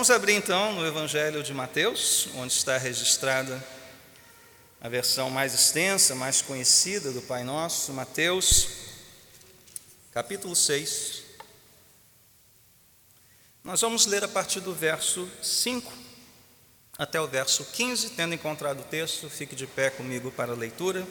[0.00, 3.62] Vamos abrir então no Evangelho de Mateus, onde está registrada
[4.80, 8.66] a versão mais extensa, mais conhecida do Pai Nosso, Mateus,
[10.10, 11.22] capítulo 6.
[13.62, 15.92] Nós vamos ler a partir do verso 5
[16.96, 18.08] até o verso 15.
[18.12, 21.06] Tendo encontrado o texto, fique de pé comigo para a leitura.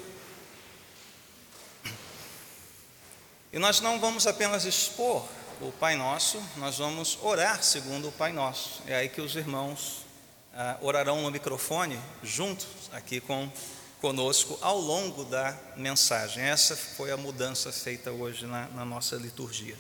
[3.54, 5.30] E nós não vamos apenas expor
[5.62, 8.82] o Pai Nosso, nós vamos orar segundo o Pai Nosso.
[8.88, 10.06] É aí que os irmãos
[10.54, 13.52] ah, orarão no microfone, juntos, aqui com
[14.00, 16.42] conosco, ao longo da mensagem.
[16.42, 19.76] Essa foi a mudança feita hoje na, na nossa liturgia.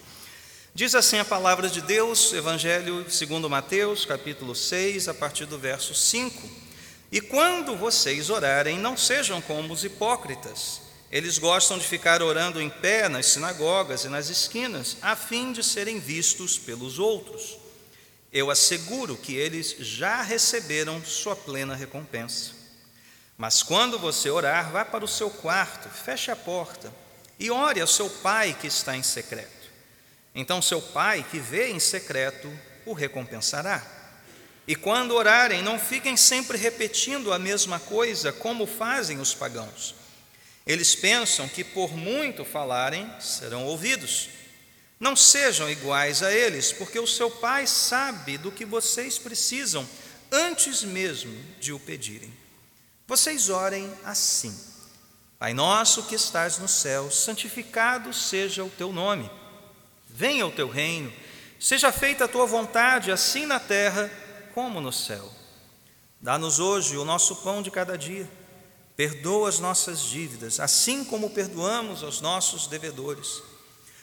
[0.73, 5.95] Diz assim a palavra de Deus, Evangelho segundo Mateus, capítulo 6, a partir do verso
[5.95, 6.49] 5.
[7.09, 12.69] E quando vocês orarem, não sejam como os hipócritas eles gostam de ficar orando em
[12.69, 17.57] pé nas sinagogas e nas esquinas, a fim de serem vistos pelos outros.
[18.31, 22.51] Eu asseguro que eles já receberam sua plena recompensa.
[23.35, 26.93] Mas quando você orar, vá para o seu quarto, feche a porta
[27.39, 29.49] e ore ao seu pai que está em secreto.
[30.35, 32.51] Então, seu pai que vê em secreto
[32.85, 33.83] o recompensará.
[34.67, 39.98] E quando orarem, não fiquem sempre repetindo a mesma coisa, como fazem os pagãos
[40.69, 44.29] eles pensam que por muito falarem serão ouvidos.
[44.99, 49.89] Não sejam iguais a eles, porque o seu Pai sabe do que vocês precisam
[50.31, 52.31] antes mesmo de o pedirem.
[53.07, 54.55] Vocês orem assim:
[55.39, 59.27] Pai nosso que estás no céu, santificado seja o teu nome.
[60.07, 61.11] Venha o teu reino,
[61.59, 64.07] seja feita a tua vontade, assim na terra
[64.53, 65.33] como no céu.
[66.21, 68.29] Dá-nos hoje o nosso pão de cada dia
[68.99, 73.41] Perdoa as nossas dívidas, assim como perdoamos aos nossos devedores.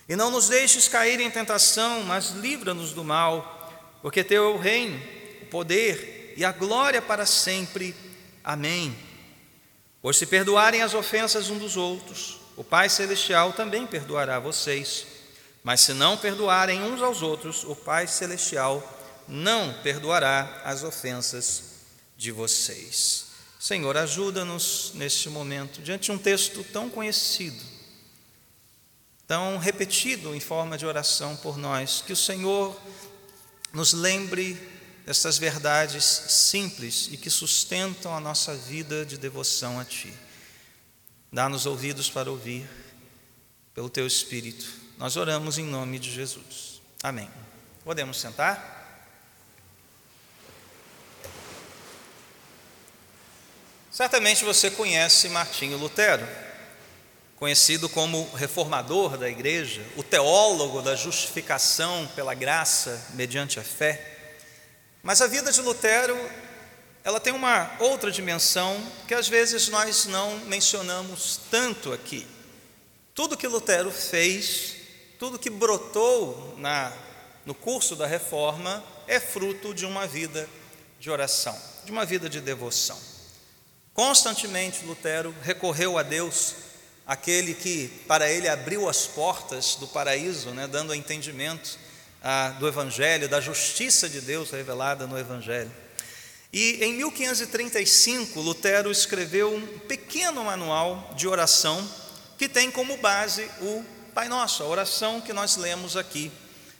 [0.08, 4.56] E não nos deixes cair em tentação, mas livra-nos do mal, porque teu é o
[4.56, 4.98] reino,
[5.42, 7.94] o poder e a glória para sempre.
[8.42, 8.96] Amém.
[10.00, 15.06] Pois se perdoarem as ofensas um dos outros, o Pai Celestial também perdoará vocês.
[15.62, 18.82] Mas se não perdoarem uns aos outros, o Pai Celestial
[19.28, 21.64] não perdoará as ofensas
[22.16, 23.25] de vocês.
[23.66, 27.60] Senhor, ajuda-nos neste momento, diante de um texto tão conhecido,
[29.26, 32.80] tão repetido em forma de oração por nós, que o Senhor
[33.72, 34.56] nos lembre
[35.04, 40.14] dessas verdades simples e que sustentam a nossa vida de devoção a Ti.
[41.32, 42.70] Dá-nos ouvidos para ouvir,
[43.74, 44.64] pelo Teu Espírito.
[44.96, 46.80] Nós oramos em nome de Jesus.
[47.02, 47.28] Amém.
[47.82, 48.75] Podemos sentar?
[53.96, 56.28] Certamente você conhece Martinho Lutero,
[57.36, 64.34] conhecido como reformador da igreja, o teólogo da justificação pela graça mediante a fé.
[65.02, 66.14] Mas a vida de Lutero,
[67.02, 72.26] ela tem uma outra dimensão que às vezes nós não mencionamos tanto aqui.
[73.14, 74.74] Tudo que Lutero fez,
[75.18, 76.92] tudo que brotou na,
[77.46, 80.46] no curso da reforma, é fruto de uma vida
[81.00, 83.15] de oração, de uma vida de devoção.
[83.96, 86.54] Constantemente Lutero recorreu a Deus,
[87.06, 91.78] aquele que para ele abriu as portas do paraíso, né, dando entendimento
[92.22, 95.72] ah, do Evangelho, da justiça de Deus revelada no Evangelho.
[96.52, 101.90] E em 1535, Lutero escreveu um pequeno manual de oração
[102.36, 103.82] que tem como base o
[104.12, 106.30] Pai Nosso, a oração que nós lemos aqui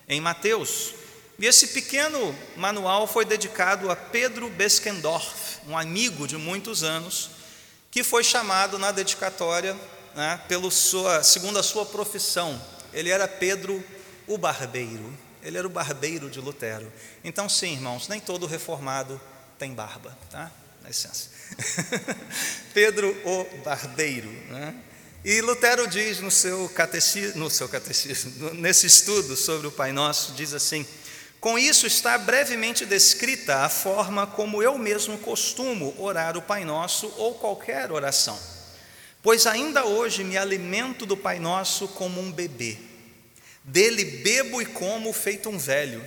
[0.07, 0.93] em Mateus.
[1.39, 7.31] E esse pequeno manual foi dedicado a Pedro Beskendorf, um amigo de muitos anos,
[7.91, 9.77] que foi chamado na dedicatória,
[10.15, 12.61] né, pelo sua, segundo a sua profissão,
[12.93, 13.85] ele era Pedro
[14.27, 16.91] o Barbeiro, ele era o barbeiro de Lutero.
[17.23, 19.21] Então, sim, irmãos, nem todo reformado
[19.59, 20.51] tem barba, tá?
[20.83, 21.29] Dá licença.
[22.73, 24.75] Pedro o Barbeiro, né?
[25.25, 30.33] E Lutero diz no seu catecismo, no seu catecismo, nesse estudo sobre o Pai Nosso,
[30.33, 30.87] diz assim:
[31.41, 37.13] com isso está brevemente descrita a forma como eu mesmo costumo orar o Pai Nosso
[37.17, 38.39] ou qualquer oração.
[39.23, 42.79] Pois ainda hoje me alimento do Pai Nosso como um bebê.
[43.63, 46.05] Dele bebo e como feito um velho.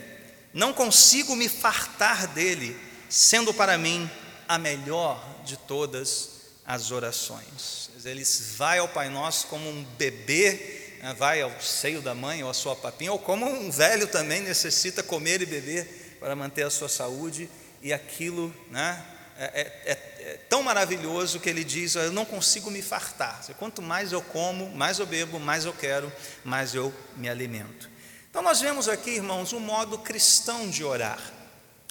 [0.54, 2.76] Não consigo me fartar dele,
[3.10, 4.10] sendo para mim
[4.48, 6.30] a melhor de todas
[6.66, 7.90] as orações.
[8.06, 8.24] Ele
[8.56, 10.79] vai ao Pai Nosso como um bebê
[11.18, 15.02] vai ao seio da mãe ou à sua papinha, ou como um velho também necessita
[15.02, 17.50] comer e beber para manter a sua saúde,
[17.82, 19.04] e aquilo né,
[19.38, 23.42] é, é, é, é tão maravilhoso que ele diz: Eu não consigo me fartar.
[23.58, 26.12] Quanto mais eu como, mais eu bebo, mais eu quero,
[26.44, 27.90] mais eu me alimento.
[28.30, 31.20] Então, nós vemos aqui, irmãos, um modo cristão de orar.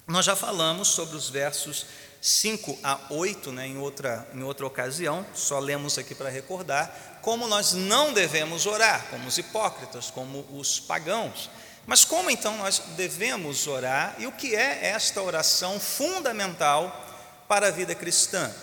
[0.07, 1.85] Nós já falamos sobre os versos
[2.21, 7.47] 5 a 8, né, em, outra, em outra ocasião, só lemos aqui para recordar, como
[7.47, 11.49] nós não devemos orar, como os hipócritas, como os pagãos.
[11.85, 17.05] Mas como então nós devemos orar e o que é esta oração fundamental
[17.47, 18.53] para a vida cristã?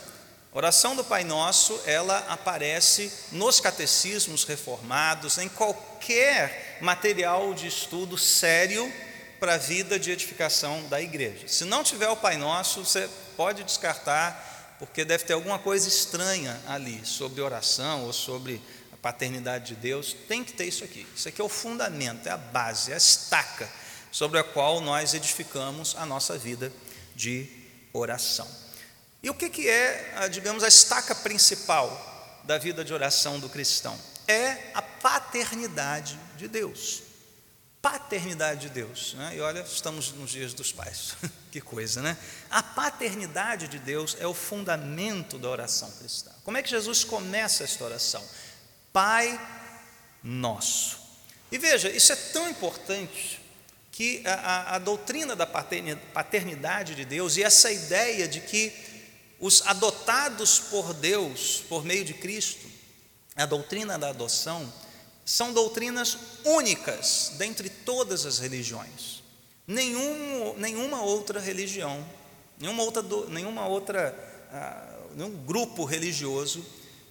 [0.53, 8.17] A oração do Pai Nosso, ela aparece nos catecismos reformados, em qualquer material de estudo
[8.17, 8.91] sério
[9.41, 11.49] para a vida de edificação da igreja.
[11.49, 16.61] Se não tiver o Pai Nosso, você pode descartar, porque deve ter alguma coisa estranha
[16.67, 18.61] ali sobre oração ou sobre
[18.93, 20.15] a paternidade de Deus.
[20.27, 21.07] Tem que ter isso aqui.
[21.15, 23.69] Isso aqui é o fundamento, é a base, é a estaca
[24.11, 26.73] sobre a qual nós edificamos a nossa vida
[27.15, 27.49] de
[27.93, 28.49] oração.
[29.23, 33.99] E o que, que é, digamos, a estaca principal da vida de oração do cristão?
[34.29, 37.07] É a paternidade de Deus
[37.91, 39.15] paternidade de Deus.
[39.15, 39.37] Né?
[39.37, 41.15] E olha, estamos nos dias dos pais,
[41.53, 42.17] que coisa, né?
[42.51, 46.33] A paternidade de Deus é o fundamento da oração cristã.
[46.43, 48.25] Como é que Jesus começa esta oração?
[48.93, 49.41] Pai
[50.21, 50.99] nosso.
[51.53, 53.41] E veja, isso é tão importante
[53.93, 58.73] que a, a, a doutrina da paternidade de Deus e essa ideia de que
[59.39, 62.67] os adotados por Deus, por meio de Cristo,
[63.37, 64.73] a doutrina da adoção,
[65.27, 69.23] são doutrinas únicas dentre todas as religiões.
[69.67, 72.07] Nenhum, nenhuma outra religião,
[72.59, 74.15] nenhuma outra, nenhuma outra
[74.53, 76.65] uh, nenhum grupo religioso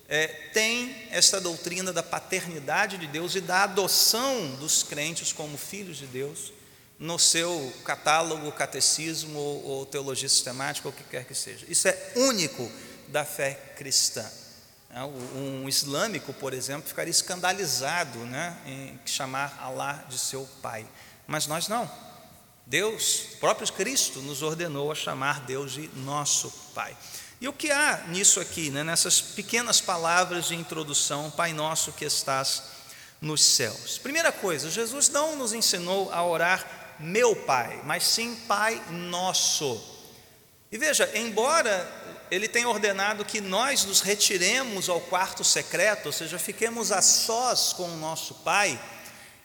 [0.08, 5.98] é, tem esta doutrina da paternidade de Deus e da adoção dos crentes como filhos
[5.98, 6.54] de Deus
[6.98, 11.66] no seu catálogo, catecismo ou, ou teologia sistemática, ou o que quer que seja.
[11.68, 12.72] Isso é único
[13.10, 14.26] da fé cristã.
[14.96, 20.88] É, um islâmico, por exemplo, ficaria escandalizado né, em chamar Alá de seu pai.
[21.28, 21.92] Mas nós não.
[22.66, 26.96] Deus, o próprio Cristo, nos ordenou a chamar Deus de nosso Pai.
[27.42, 32.06] E o que há nisso aqui, né, nessas pequenas palavras de introdução, Pai nosso que
[32.06, 32.64] estás
[33.20, 33.98] nos céus?
[33.98, 39.84] Primeira coisa, Jesus não nos ensinou a orar meu Pai, mas sim Pai nosso.
[40.72, 46.40] E veja, embora ele tem ordenado que nós nos retiremos ao quarto secreto, ou seja,
[46.40, 48.80] fiquemos a sós com o nosso Pai,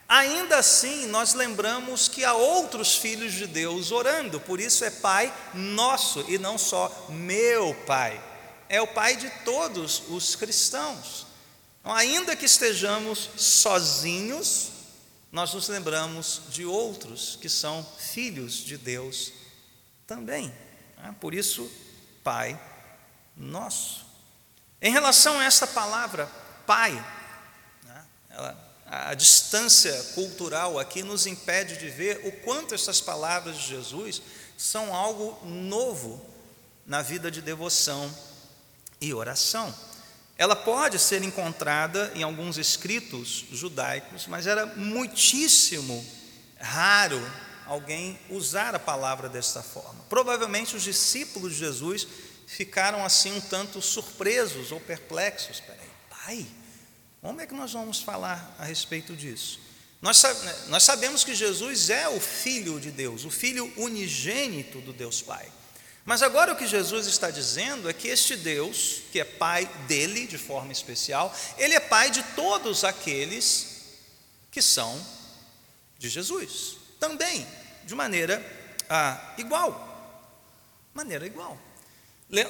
[0.07, 5.33] ainda assim nós lembramos que há outros filhos de Deus orando, por isso é Pai
[5.53, 8.21] nosso e não só meu Pai,
[8.67, 11.27] é o Pai de todos os cristãos.
[11.79, 14.69] Então, ainda que estejamos sozinhos,
[15.31, 19.33] nós nos lembramos de outros que são filhos de Deus
[20.05, 20.53] também.
[20.97, 21.15] Né?
[21.19, 21.71] Por isso,
[22.23, 22.59] Pai
[23.41, 24.05] nosso.
[24.81, 26.29] Em relação a esta palavra,
[26.65, 26.93] Pai,
[27.83, 33.67] né, ela, a distância cultural aqui nos impede de ver o quanto essas palavras de
[33.67, 34.21] Jesus
[34.57, 36.23] são algo novo
[36.85, 38.13] na vida de devoção
[38.99, 39.73] e oração.
[40.37, 46.05] Ela pode ser encontrada em alguns escritos judaicos, mas era muitíssimo
[46.59, 47.21] raro
[47.65, 50.03] alguém usar a palavra desta forma.
[50.09, 52.07] Provavelmente os discípulos de Jesus
[52.51, 55.57] ficaram assim um tanto surpresos ou perplexos.
[55.57, 56.47] Espera aí, pai,
[57.21, 59.59] como é que nós vamos falar a respeito disso?
[60.01, 60.21] Nós,
[60.67, 65.49] nós sabemos que Jesus é o Filho de Deus, o Filho unigênito do Deus Pai.
[66.03, 70.25] Mas agora o que Jesus está dizendo é que este Deus, que é Pai dele
[70.25, 73.67] de forma especial, ele é Pai de todos aqueles
[74.49, 74.99] que são
[75.97, 77.47] de Jesus, também,
[77.85, 78.43] de maneira
[78.89, 79.87] ah, igual.
[80.93, 81.57] Maneira igual.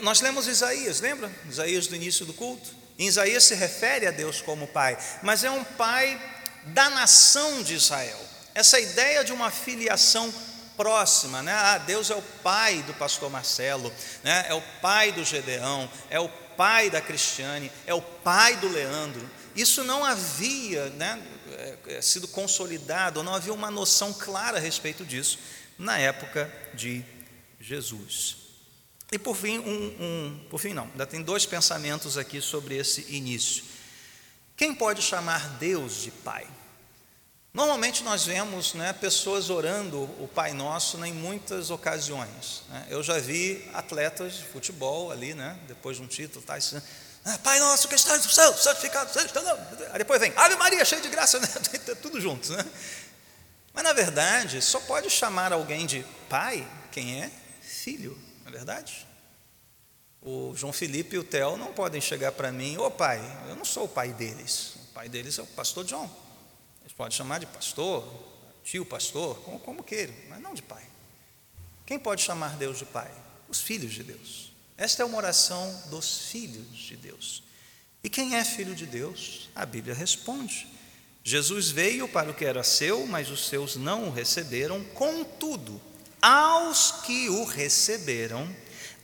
[0.02, 1.32] Nós lemos Isaías, lembra?
[1.50, 2.70] Isaías do início do culto.
[3.00, 6.22] Em Isaías se refere a Deus como Pai, mas é um Pai
[6.68, 8.20] da nação de Israel.
[8.54, 10.32] Essa ideia de uma filiação
[10.78, 11.54] próxima, né?
[11.54, 14.46] Ah, Deus é o pai do pastor Marcelo, né?
[14.48, 19.30] é o pai do Gedeão, é o pai da Cristiane, é o pai do Leandro.
[19.56, 21.22] Isso não havia né,
[21.52, 25.38] é, é, sido consolidado, não havia uma noção clara a respeito disso
[25.78, 27.04] na época de
[27.60, 28.41] Jesus.
[29.14, 33.14] E por fim, um, um, por fim não, ainda tem dois pensamentos aqui sobre esse
[33.14, 33.62] início.
[34.56, 36.48] Quem pode chamar Deus de Pai?
[37.54, 42.64] Normalmente nós vemos né, pessoas orando o Pai Nosso em muitas ocasiões.
[42.70, 42.88] Né?
[42.90, 46.82] Eu já vi atletas de futebol ali, né, depois de um título, tá, assim,
[47.26, 49.12] ah, Pai Nosso que está no céu, santificado.
[49.92, 51.48] Aí depois vem Ave Maria, cheio de graça, né?
[52.02, 52.50] tudo junto.
[52.54, 52.66] Né?
[53.74, 57.30] Mas na verdade, só pode chamar alguém de Pai quem é
[57.62, 59.08] filho é verdade?
[60.22, 63.66] O João Felipe e o Theo não podem chegar para mim, ô pai, eu não
[63.66, 64.76] sou o pai deles.
[64.76, 66.10] O pai deles é o pastor John.
[66.82, 68.08] Eles podem chamar de pastor,
[68.64, 70.84] tio pastor, como, como queiram, mas não de pai.
[71.92, 73.12] Quem pode chamar Deus de Pai?
[73.50, 74.54] Os filhos de Deus.
[74.78, 77.44] Esta é uma oração dos filhos de Deus.
[78.02, 79.50] E quem é filho de Deus?
[79.54, 80.68] A Bíblia responde.
[81.22, 84.82] Jesus veio para o que era seu, mas os seus não o receberam.
[84.94, 85.82] Contudo,
[86.22, 88.48] aos que o receberam,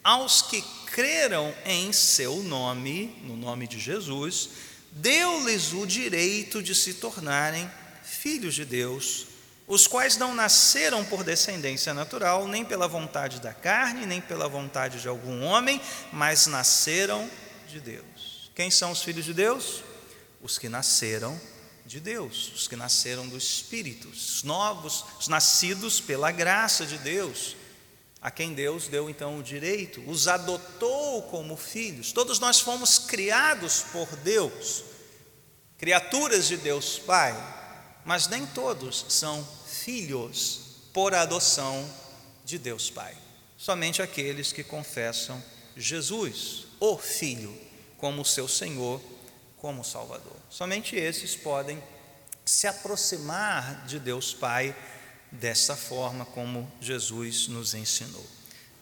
[0.04, 4.50] aos que creram em seu nome, no nome de Jesus,
[4.92, 7.70] deu-lhes o direito de se tornarem
[8.04, 9.28] filhos de Deus,
[9.68, 15.02] os quais não nasceram por descendência natural, nem pela vontade da carne, nem pela vontade
[15.02, 15.82] de algum homem,
[16.12, 17.30] mas nasceram
[17.68, 18.50] de Deus.
[18.56, 19.84] Quem são os filhos de Deus?
[20.42, 21.40] Os que nasceram
[21.88, 27.56] de Deus, os que nasceram do Espírito, os novos, os nascidos pela graça de Deus,
[28.22, 32.12] a quem Deus deu então o direito, os adotou como filhos.
[32.12, 34.84] Todos nós fomos criados por Deus,
[35.78, 37.34] criaturas de Deus Pai,
[38.04, 41.90] mas nem todos são filhos por adoção
[42.44, 43.16] de Deus Pai.
[43.58, 45.42] Somente aqueles que confessam
[45.76, 47.58] Jesus, o Filho,
[47.98, 49.02] como seu Senhor
[49.58, 50.36] como Salvador.
[50.50, 51.82] Somente esses podem
[52.46, 54.76] se aproximar de Deus Pai
[55.32, 58.26] dessa forma como Jesus nos ensinou.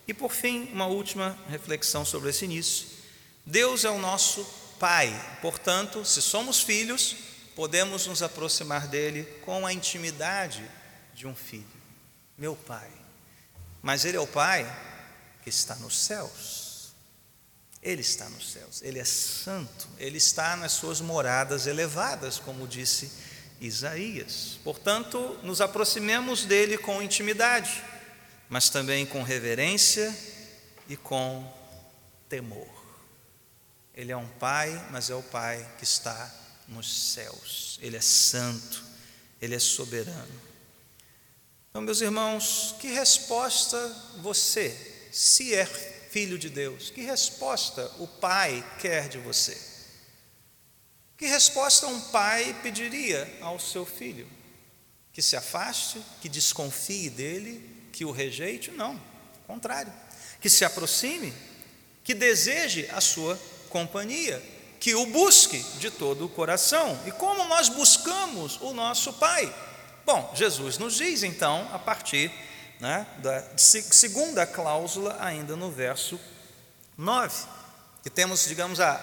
[0.08, 2.88] E por fim, uma última reflexão sobre esse início.
[3.46, 4.46] Deus é o nosso
[4.80, 5.10] Pai,
[5.42, 7.16] portanto, se somos filhos,
[7.56, 10.70] podemos nos aproximar dele com a intimidade
[11.14, 11.66] de um filho,
[12.38, 12.92] meu Pai.
[13.82, 14.66] Mas Ele é o Pai
[15.44, 16.65] que está nos céus.
[17.86, 23.12] Ele está nos céus, Ele é santo, Ele está nas suas moradas elevadas, como disse
[23.62, 24.60] Isaías.
[24.64, 27.84] Portanto, nos aproximemos dele com intimidade,
[28.50, 30.14] mas também com reverência
[30.90, 31.48] e com
[32.28, 32.68] temor.
[33.94, 36.34] Ele é um pai, mas é o pai que está
[36.68, 37.78] nos céus.
[37.84, 38.84] Ele é santo,
[39.40, 40.42] ele é soberano.
[41.70, 43.78] Então, meus irmãos, que resposta
[44.22, 44.76] você,
[45.12, 46.90] se é filho de Deus?
[46.90, 49.62] Que resposta o pai quer de você?
[51.18, 54.26] Que resposta um pai pediria ao seu filho?
[55.12, 58.72] Que se afaste, que desconfie dele, que o rejeite?
[58.72, 59.92] Não, ao contrário.
[60.40, 61.34] Que se aproxime,
[62.02, 64.42] que deseje a sua companhia,
[64.80, 66.98] que o busque de todo o coração.
[67.06, 69.54] E como nós buscamos o nosso Pai?
[70.06, 72.32] Bom, Jesus nos diz então, a partir
[72.80, 76.20] né, da segunda cláusula, ainda no verso
[76.98, 77.46] 9,
[78.04, 78.94] que temos, digamos, a,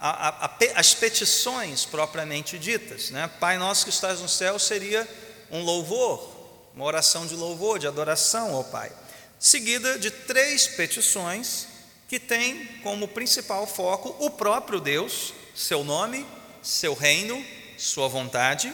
[0.00, 3.10] a, a, as petições propriamente ditas.
[3.10, 3.30] Né?
[3.40, 5.08] Pai nosso que estás no céu seria
[5.50, 8.90] um louvor, uma oração de louvor, de adoração ao Pai,
[9.38, 11.68] seguida de três petições
[12.08, 16.26] que têm como principal foco o próprio Deus, seu nome,
[16.62, 17.44] seu reino,
[17.78, 18.72] sua vontade.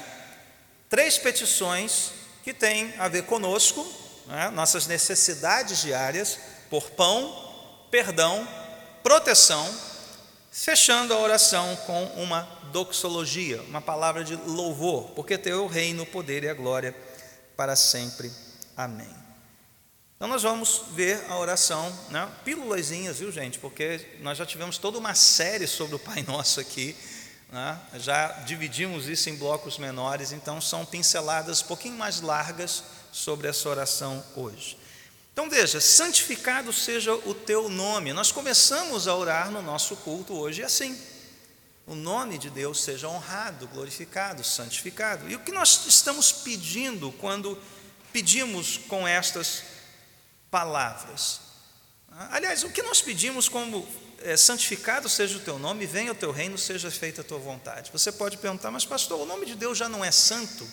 [0.91, 2.11] Três petições
[2.43, 3.87] que têm a ver conosco,
[4.29, 8.47] né, nossas necessidades diárias por pão, perdão,
[9.03, 9.67] proteção,
[10.53, 16.45] fechando a oração com uma doxologia, uma palavra de louvor, porque teu reino, o poder
[16.45, 16.95] e a glória
[17.57, 18.31] para sempre.
[18.77, 19.29] Amém.
[20.17, 22.29] Então nós vamos ver a oração, né?
[22.45, 23.59] pílulazinhas, viu gente?
[23.59, 26.95] Porque nós já tivemos toda uma série sobre o Pai Nosso aqui,
[27.51, 27.79] né?
[27.95, 32.83] já dividimos isso em blocos menores, então são pinceladas um pouquinho mais largas
[33.19, 34.79] sobre essa oração hoje.
[35.33, 38.13] Então veja, santificado seja o teu nome.
[38.13, 40.99] Nós começamos a orar no nosso culto hoje assim.
[41.87, 45.29] O nome de Deus seja honrado, glorificado, santificado.
[45.29, 47.59] E o que nós estamos pedindo quando
[48.13, 49.63] pedimos com estas
[50.51, 51.41] palavras?
[52.31, 53.87] Aliás, o que nós pedimos como
[54.23, 57.91] é, santificado seja o teu nome, venha o teu reino, seja feita a tua vontade.
[57.93, 60.69] Você pode perguntar, mas pastor, o nome de Deus já não é santo?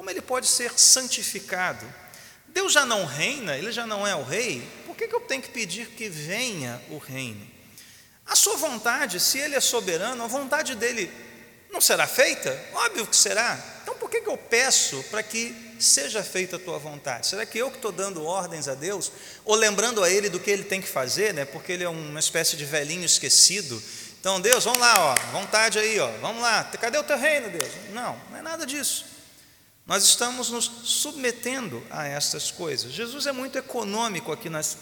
[0.00, 1.86] Como ele pode ser santificado?
[2.48, 5.42] Deus já não reina, ele já não é o rei, por que, que eu tenho
[5.42, 7.46] que pedir que venha o reino?
[8.24, 11.12] A sua vontade, se ele é soberano, a vontade dele
[11.70, 12.58] não será feita?
[12.72, 13.62] Óbvio que será.
[13.82, 17.26] Então por que, que eu peço para que seja feita a tua vontade?
[17.26, 19.12] Será que eu que estou dando ordens a Deus,
[19.44, 21.44] ou lembrando a Ele do que Ele tem que fazer, né?
[21.44, 23.82] porque Ele é uma espécie de velhinho esquecido?
[24.18, 27.68] Então, Deus, vamos lá, ó, vontade aí, ó, vamos lá, cadê o teu reino, Deus?
[27.92, 29.19] Não, não é nada disso.
[29.90, 32.92] Nós estamos nos submetendo a essas coisas.
[32.92, 34.78] Jesus é muito econômico aqui nas,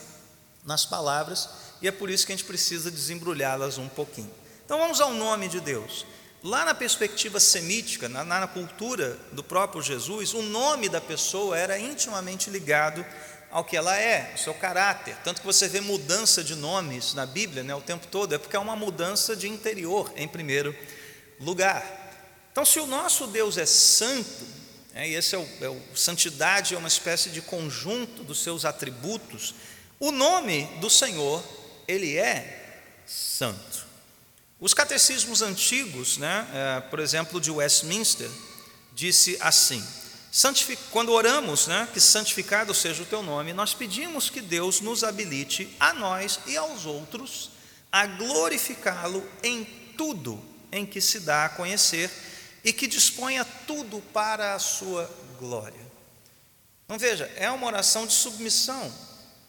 [0.67, 1.49] nas palavras
[1.81, 4.31] e é por isso que a gente precisa desembrulhá-las um pouquinho.
[4.67, 6.05] Então vamos ao nome de Deus.
[6.45, 11.79] Lá na perspectiva semítica, na, na cultura do próprio Jesus, o nome da pessoa era
[11.79, 13.03] intimamente ligado
[13.51, 15.17] ao que ela é, ao seu caráter.
[15.25, 18.57] Tanto que você vê mudança de nomes na Bíblia né, o tempo todo, é porque
[18.57, 20.77] é uma mudança de interior, em primeiro
[21.41, 21.83] lugar.
[22.53, 24.59] Então, se o nosso Deus é santo,
[24.95, 29.55] e esse é o, é o santidade é uma espécie de conjunto dos seus atributos.
[30.01, 31.43] O nome do Senhor,
[31.87, 33.87] ele é santo.
[34.61, 38.29] Os catecismos antigos, né, é, por exemplo, de Westminster,
[38.93, 39.85] disse assim:
[40.91, 45.75] quando oramos, né, que santificado seja o teu nome, nós pedimos que Deus nos habilite
[45.79, 47.51] a nós e aos outros
[47.91, 49.65] a glorificá-lo em
[49.97, 52.11] tudo em que se dá a conhecer
[52.63, 55.09] e que disponha tudo para a sua
[55.39, 55.87] glória.
[56.85, 58.93] Então veja, é uma oração de submissão.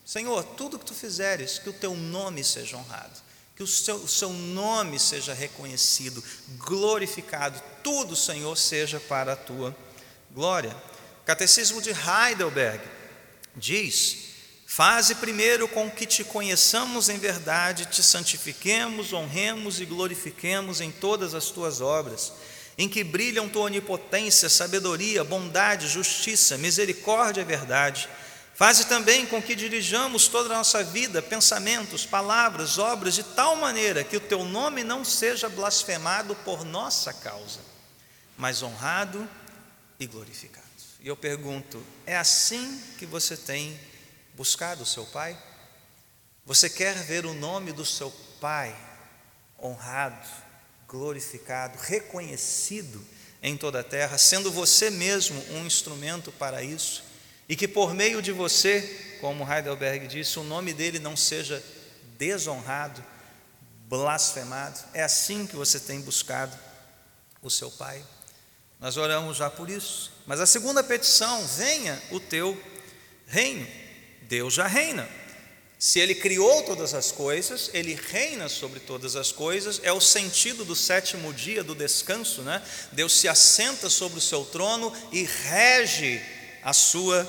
[0.05, 3.17] Senhor, tudo que tu fizeres, que o teu nome seja honrado,
[3.55, 6.23] que o seu, o seu nome seja reconhecido,
[6.57, 9.75] glorificado, tudo, Senhor, seja para a tua
[10.31, 10.75] glória.
[11.25, 12.83] Catecismo de Heidelberg
[13.55, 14.17] diz:
[14.65, 21.33] Faze primeiro com que te conheçamos em verdade, te santifiquemos, honremos e glorifiquemos em todas
[21.33, 22.33] as tuas obras,
[22.79, 28.07] em que brilham tua onipotência, sabedoria, bondade, justiça, misericórdia e verdade.
[28.55, 34.01] Faze também com que dirijamos toda a nossa vida, pensamentos, palavras, obras, de tal maneira
[34.01, 37.59] que o teu nome não seja blasfemado por nossa causa,
[38.37, 39.29] mas honrado
[39.99, 40.65] e glorificado.
[41.01, 43.77] E eu pergunto: é assim que você tem
[44.35, 45.37] buscado o seu Pai?
[46.45, 48.09] Você quer ver o nome do seu
[48.39, 48.73] Pai
[49.61, 50.25] honrado,
[50.89, 52.99] glorificado, reconhecido
[53.41, 57.03] em toda a terra, sendo você mesmo um instrumento para isso,
[57.47, 61.63] e que por meio de você, como Heidelberg disse, o nome dele não seja
[62.17, 63.03] desonrado,
[63.87, 64.79] blasfemado.
[64.93, 66.57] É assim que você tem buscado
[67.41, 68.03] o seu Pai.
[68.79, 70.11] Nós oramos já por isso.
[70.25, 72.61] Mas a segunda petição, venha o teu
[73.27, 73.65] reino.
[74.23, 75.09] Deus já reina.
[75.79, 80.65] Se ele criou todas as coisas, ele reina sobre todas as coisas, é o sentido
[80.65, 82.61] do sétimo dia do descanso, né?
[82.91, 86.21] Deus se assenta sobre o seu trono e rege
[86.61, 87.25] a sua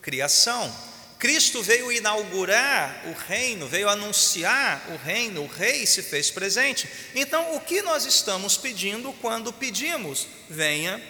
[0.00, 0.74] criação.
[1.18, 6.88] Cristo veio inaugurar o reino, veio anunciar o reino, o rei se fez presente.
[7.14, 10.26] Então, o que nós estamos pedindo quando pedimos?
[10.48, 11.00] Venha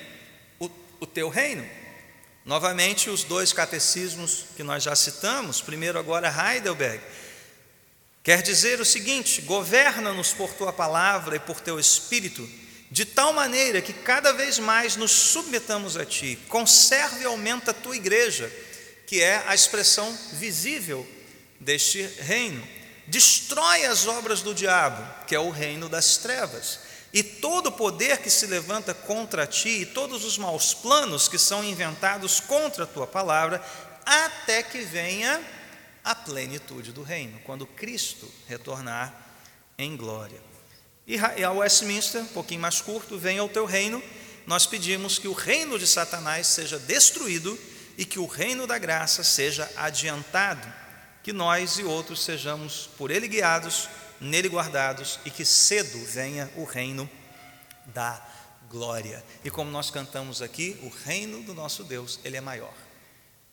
[0.58, 0.68] o,
[0.98, 1.64] o teu reino.
[2.44, 7.00] Novamente, os dois catecismos que nós já citamos, primeiro agora Heidelberg,
[8.22, 12.48] quer dizer o seguinte: governa-nos por tua palavra e por teu espírito,
[12.90, 17.74] de tal maneira que cada vez mais nos submetamos a ti, conserve e aumenta a
[17.74, 18.52] tua igreja,
[19.06, 21.06] que é a expressão visível
[21.60, 22.66] deste reino.
[23.06, 28.30] Destrói as obras do diabo, que é o reino das trevas e todo poder que
[28.30, 33.06] se levanta contra ti, e todos os maus planos que são inventados contra a tua
[33.06, 33.62] palavra,
[34.04, 35.40] até que venha
[36.02, 39.14] a plenitude do reino, quando Cristo retornar
[39.76, 40.40] em glória.
[41.06, 44.02] E a Westminster, um pouquinho mais curto, venha o teu reino,
[44.46, 47.58] nós pedimos que o reino de Satanás seja destruído
[47.98, 50.66] e que o reino da graça seja adiantado,
[51.22, 53.88] que nós e outros sejamos por ele guiados
[54.22, 57.08] nele guardados e que cedo venha o reino
[57.86, 58.24] da
[58.70, 59.22] glória.
[59.44, 62.72] E como nós cantamos aqui, o reino do nosso Deus, ele é maior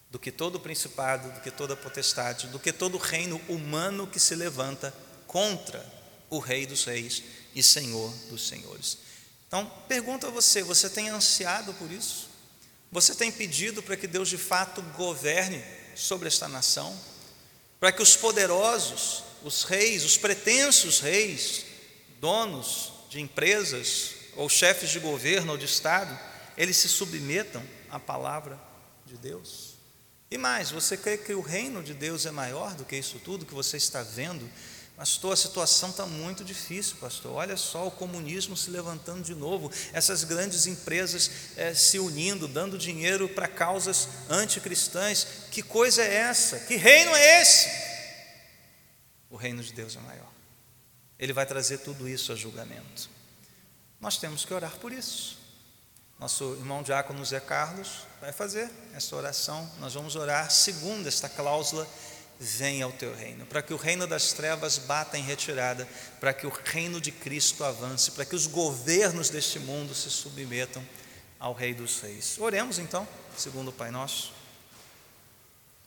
[0.09, 4.35] do que todo principado, do que toda potestade, do que todo reino humano que se
[4.35, 4.93] levanta
[5.27, 5.85] contra
[6.29, 8.97] o Rei dos Reis e Senhor dos Senhores.
[9.47, 12.27] Então, pergunto a você: você tem ansiado por isso?
[12.91, 15.63] Você tem pedido para que Deus de fato governe
[15.95, 16.97] sobre esta nação?
[17.79, 21.65] Para que os poderosos os reis, os pretensos reis,
[22.19, 26.17] donos de empresas ou chefes de governo ou de Estado,
[26.57, 28.59] eles se submetam à palavra
[29.05, 29.75] de Deus.
[30.31, 33.45] E mais, você crê que o reino de Deus é maior do que isso tudo
[33.45, 34.47] que você está vendo?
[34.95, 37.31] Pastor, a situação está muito difícil, pastor.
[37.31, 42.77] Olha só o comunismo se levantando de novo, essas grandes empresas é, se unindo, dando
[42.77, 45.25] dinheiro para causas anticristãs.
[45.51, 46.59] Que coisa é essa?
[46.59, 47.88] Que reino é esse?
[49.29, 50.31] O reino de Deus é maior.
[51.17, 53.09] Ele vai trazer tudo isso a julgamento.
[53.99, 55.37] Nós temos que orar por isso.
[56.19, 59.69] Nosso irmão diácono Zé Carlos vai fazer essa oração.
[59.79, 61.87] Nós vamos orar segundo esta cláusula:
[62.39, 65.87] venha ao teu reino, para que o reino das trevas bata em retirada,
[66.19, 70.83] para que o reino de Cristo avance, para que os governos deste mundo se submetam
[71.39, 72.37] ao Rei dos Reis.
[72.39, 74.33] Oremos então, segundo o Pai Nosso.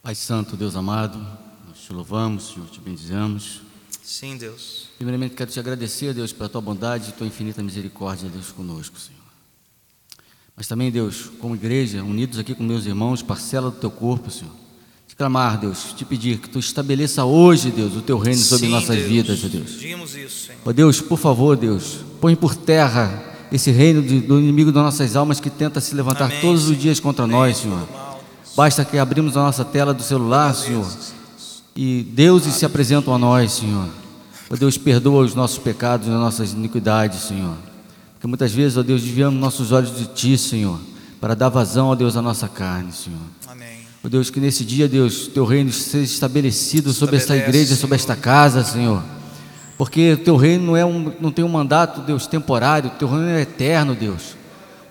[0.02, 1.18] Pai Santo, Deus amado,
[1.74, 3.62] te louvamos, Senhor, te bendizemos.
[4.02, 4.88] Sim, Deus.
[4.96, 9.20] Primeiramente, quero te agradecer, Deus, pela tua bondade e tua infinita misericórdia, Deus, conosco, Senhor.
[10.56, 14.52] Mas também, Deus, como igreja, unidos aqui com meus irmãos, parcela do teu corpo, Senhor.
[15.08, 18.72] Te clamar, Deus, te pedir que tu estabeleça hoje, Deus, o teu reino sobre Sim,
[18.72, 19.08] nossas Deus.
[19.08, 19.72] vidas, Deus.
[19.72, 20.60] Pedimos isso, Senhor.
[20.64, 25.38] Ó Deus, por favor, Deus, põe por terra esse reino do inimigo das nossas almas
[25.38, 26.80] que tenta se levantar Amém, todos os Senhor.
[26.80, 27.88] dias contra Amém, nós, Senhor.
[27.92, 28.22] mal.
[28.56, 30.86] Basta que abrimos a nossa tela do celular, Senhor,
[31.74, 33.88] e deuses se apresentam a nós, Senhor.
[34.50, 37.56] Ó Deus, perdoa os nossos pecados, as nossas iniquidades, Senhor.
[38.14, 40.78] Porque muitas vezes, ó Deus, desviamos nossos olhos de Ti, Senhor,
[41.20, 43.18] para dar vazão, ó Deus, à nossa carne, Senhor.
[43.48, 43.78] Amém.
[44.04, 48.14] Ó Deus, que nesse dia, Deus, Teu reino seja estabelecido sobre esta igreja, sobre esta
[48.14, 49.02] casa, Senhor.
[49.78, 53.40] Porque Teu reino não, é um, não tem um mandato, Deus, temporário, Teu reino é
[53.40, 54.36] eterno, Deus.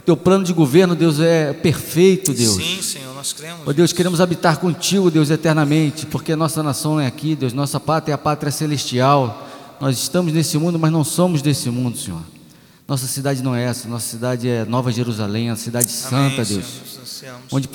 [0.05, 2.55] Teu plano de governo, Deus, é perfeito, Deus.
[2.55, 3.61] Sim, Senhor, nós cremos.
[3.67, 7.79] Ó Deus, queremos habitar contigo, Deus, eternamente, porque a nossa nação é aqui, Deus, nossa
[7.79, 9.47] pátria é a pátria celestial.
[9.79, 12.21] Nós estamos nesse mundo, mas não somos desse mundo, Senhor.
[12.87, 16.61] Nossa cidade não é essa, nossa cidade é Nova Jerusalém, a cidade Amém, santa, Senhor,
[16.61, 16.99] Deus.
[17.01, 17.41] ansiamos.
[17.51, 17.69] Onde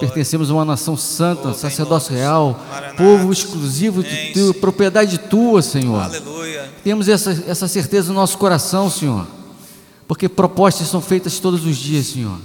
[0.00, 2.96] pertencemos a uma nação santa, Oh, sacerdócio real, Maranata.
[3.02, 4.54] povo exclusivo de Senhor.
[4.54, 6.00] propriedade tua, Senhor.
[6.02, 6.72] Aleluia.
[6.82, 9.26] Temos essa, essa certeza no nosso coração, Senhor,
[10.06, 12.38] porque propostas são feitas todos os dias, Senhor,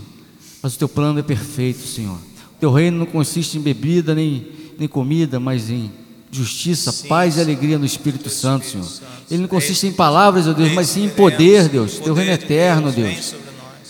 [0.61, 2.15] mas o teu plano é perfeito, Senhor.
[2.15, 5.91] O teu reino não consiste em bebida nem, nem comida, mas em
[6.31, 7.45] justiça, Sim, paz e Senhor.
[7.47, 8.85] alegria no Espírito Santo, Senhor.
[9.31, 11.37] Ele não É consiste em palavras, ó Deus, É mas sim em poder,
[11.69, 11.71] queremos.
[11.71, 11.99] Deus.
[11.99, 13.35] Teu reino é eterno, Deus.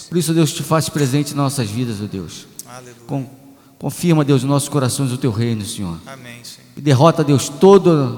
[0.08, 2.47] Por isso, Deus, te faz presente em nossas vidas, ó Deus.
[3.77, 5.97] Confirma, Deus, em nossos corações o teu reino, Senhor.
[6.75, 8.13] E derrota, Deus, toda,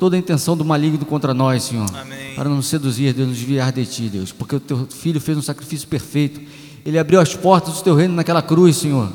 [0.00, 1.86] toda a intenção do maligno contra nós, Senhor.
[1.94, 2.34] Amém.
[2.34, 4.32] Para nos seduzir, Deus, nos desviar de Ti, Deus.
[4.32, 6.40] Porque o Teu Filho fez um sacrifício perfeito.
[6.84, 9.12] Ele abriu as portas do Teu reino naquela cruz, Senhor.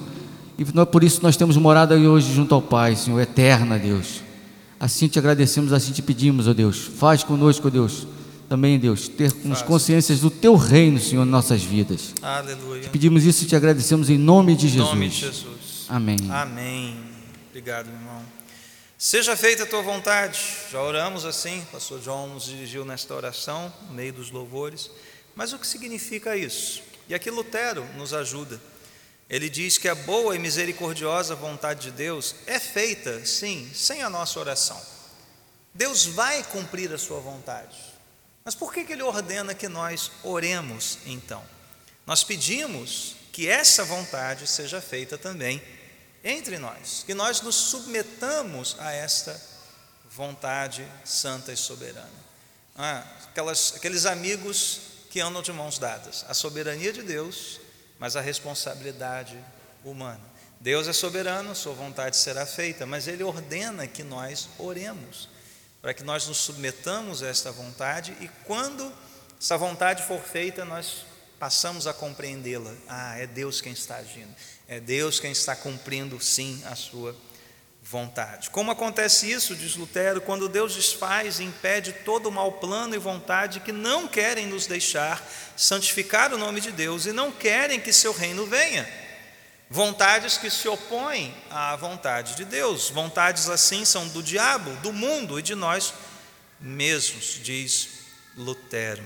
[0.58, 4.22] E nós- por isso nós temos morada hoje junto ao Pai, Senhor, eterna, Deus.
[4.80, 6.78] Assim te agradecemos, assim te pedimos, ó Deus.
[6.78, 8.06] Faz conosco, ó Deus.
[8.48, 9.64] Também, Deus, ter Faz.
[9.64, 12.14] consciências do Teu reino, Senhor, em nossas vidas.
[12.22, 12.88] Aleluia.
[12.92, 14.90] Pedimos isso e te agradecemos em nome de Em Jesus.
[14.90, 15.46] nome de Jesus.
[15.90, 16.18] Amém.
[16.30, 16.94] Amém.
[17.50, 18.35] Obrigado, meu irmão.
[18.98, 20.40] Seja feita a tua vontade.
[20.72, 24.90] Já oramos assim, o pastor João nos dirigiu nesta oração, no meio dos louvores.
[25.36, 26.82] Mas o que significa isso?
[27.10, 28.60] E aqui Lutero nos ajuda.
[29.30, 34.10] Ele diz que a boa e misericordiosa vontade de Deus é feita, sim, sem a
[34.10, 34.82] nossa oração.
[35.74, 37.76] Deus vai cumprir a sua vontade.
[38.46, 41.44] Mas por que, ele ordena que nós oremos então?
[42.06, 45.62] Nós pedimos que essa vontade seja feita também
[46.26, 49.40] entre nós, que nós nos submetamos a esta
[50.10, 52.26] vontade santa e soberana.
[52.76, 57.62] Ah, aquelas, aqueles amigos que andam de mãos dadas, a soberania de Deus,
[58.00, 59.40] mas a responsabilidade
[59.84, 60.20] humana.
[60.60, 65.30] Deus é soberano, sua vontade será feita, mas Ele ordena que nós oremos,
[65.80, 68.92] para que nós nos submetamos a esta vontade e quando
[69.40, 71.06] essa vontade for feita, nós
[71.38, 72.74] passamos a compreendê-la.
[72.88, 74.34] Ah, é Deus quem está agindo,
[74.68, 77.16] é Deus quem está cumprindo, sim, a sua
[77.82, 78.50] vontade.
[78.50, 82.98] Como acontece isso, diz Lutero, quando Deus desfaz e impede todo o mau plano e
[82.98, 85.24] vontade que não querem nos deixar
[85.56, 88.88] santificar o nome de Deus e não querem que seu reino venha.
[89.70, 92.90] Vontades que se opõem à vontade de Deus.
[92.90, 95.94] Vontades assim são do diabo, do mundo e de nós
[96.60, 97.90] mesmos, diz
[98.36, 99.04] Lutero.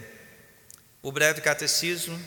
[1.01, 2.19] O breve catecismo,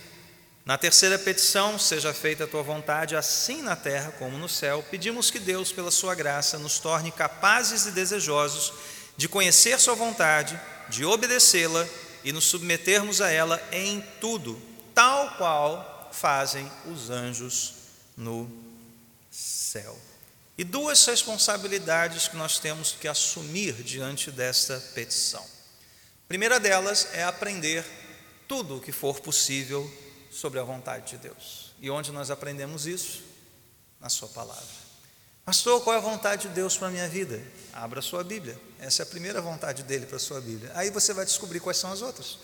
[0.65, 5.29] na terceira petição, seja feita a tua vontade, assim na terra como no céu, pedimos
[5.29, 8.73] que Deus, pela sua graça, nos torne capazes e desejosos
[9.17, 11.87] de conhecer sua vontade, de obedecê-la
[12.23, 14.61] e nos submetermos a ela em tudo,
[14.95, 17.75] tal qual fazem os anjos
[18.17, 18.49] no
[19.31, 19.99] céu.
[20.57, 25.43] E duas responsabilidades que nós temos que assumir diante desta petição.
[25.43, 27.85] A primeira delas é aprender
[28.47, 29.91] tudo o que for possível
[30.33, 31.73] sobre a vontade de Deus.
[31.81, 33.23] E onde nós aprendemos isso?
[34.01, 34.83] Na Sua palavra.
[35.45, 37.43] Pastor, qual é a vontade de Deus para a minha vida?
[37.73, 38.57] Abra a sua Bíblia.
[38.79, 40.71] Essa é a primeira vontade dele para a sua Bíblia.
[40.73, 42.39] Aí você vai descobrir quais são as outras.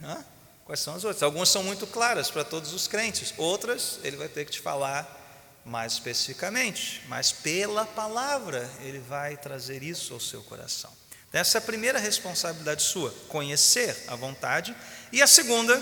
[0.00, 0.24] Hã?
[0.64, 1.24] Quais são as outras?
[1.24, 5.16] Algumas são muito claras para todos os crentes, outras ele vai ter que te falar
[5.64, 10.92] mais especificamente, mas pela palavra ele vai trazer isso ao seu coração.
[11.32, 14.74] Essa é a primeira responsabilidade sua, conhecer a vontade,
[15.12, 15.76] e a segunda,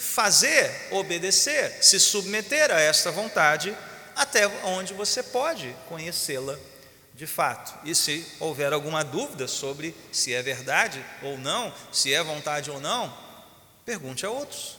[0.00, 3.76] fazer, obedecer, se submeter a esta vontade
[4.16, 6.58] até onde você pode conhecê-la
[7.14, 7.86] de fato.
[7.86, 12.80] E se houver alguma dúvida sobre se é verdade ou não, se é vontade ou
[12.80, 13.14] não,
[13.84, 14.78] pergunte a outros.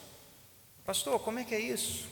[0.83, 2.09] Pastor, como é que é isso?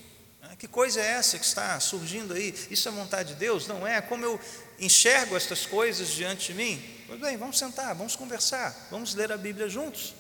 [0.58, 2.54] Que coisa é essa que está surgindo aí?
[2.70, 3.68] Isso é vontade de Deus?
[3.68, 4.02] Não é?
[4.02, 4.40] Como eu
[4.80, 7.04] enxergo estas coisas diante de mim?
[7.08, 10.14] Pois bem, vamos sentar, vamos conversar, vamos ler a Bíblia juntos,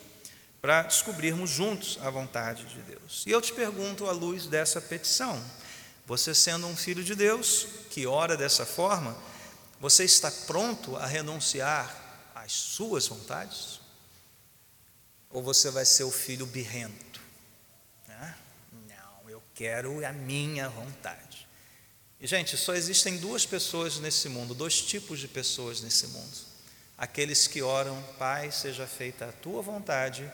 [0.61, 3.23] para descobrirmos juntos a vontade de Deus.
[3.25, 5.41] E eu te pergunto, à luz dessa petição,
[6.05, 9.17] você sendo um filho de Deus, que ora dessa forma,
[9.79, 13.79] você está pronto a renunciar às suas vontades?
[15.29, 17.09] Ou você vai ser o filho birrento,
[19.59, 21.45] quero a minha vontade.
[22.17, 26.37] E, gente, só existem duas pessoas nesse mundo, dois tipos de pessoas nesse mundo:
[26.97, 30.31] aqueles que oram, Pai, seja feita a tua vontade,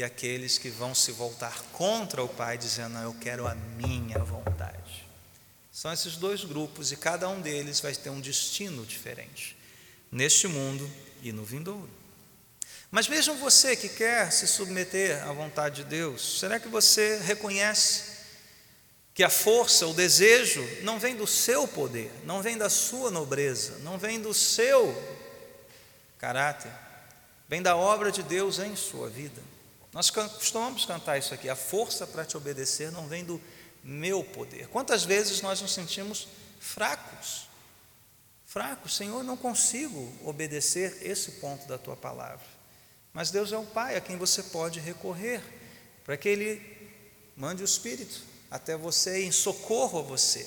[0.00, 4.18] e aqueles que vão se voltar contra o Pai, dizendo, não, eu quero a minha
[4.20, 5.06] vontade.
[5.70, 9.54] São esses dois grupos, e cada um deles vai ter um destino diferente,
[10.10, 10.90] neste mundo
[11.22, 11.90] e no vindouro.
[12.90, 18.20] Mas mesmo você que quer se submeter à vontade de Deus, será que você reconhece
[19.12, 23.76] que a força, o desejo, não vem do seu poder, não vem da sua nobreza,
[23.80, 24.96] não vem do seu
[26.16, 26.72] caráter,
[27.46, 29.49] vem da obra de Deus em sua vida?
[29.92, 33.40] Nós costumamos cantar isso aqui: a força para te obedecer não vem do
[33.82, 34.68] meu poder.
[34.68, 36.28] Quantas vezes nós nos sentimos
[36.60, 37.48] fracos?
[38.46, 42.46] Fracos, Senhor, não consigo obedecer esse ponto da tua palavra.
[43.12, 45.40] Mas Deus é o Pai a quem você pode recorrer,
[46.04, 46.60] para que Ele
[47.36, 50.46] mande o Espírito até você em socorro a você,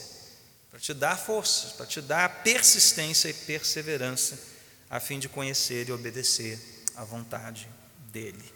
[0.69, 4.37] para te dar forças, para te dar persistência e perseverança,
[4.89, 6.59] a fim de conhecer e obedecer
[6.95, 7.67] à vontade
[8.11, 8.52] dEle.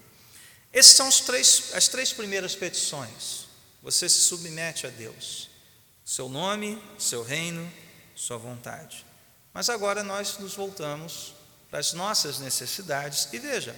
[0.78, 3.48] Essas são três, as três primeiras petições.
[3.82, 5.50] Você se submete a Deus,
[6.06, 7.68] seu nome, seu reino,
[8.16, 9.04] sua vontade.
[9.52, 11.34] Mas agora nós nos voltamos
[11.68, 13.76] para as nossas necessidades e veja,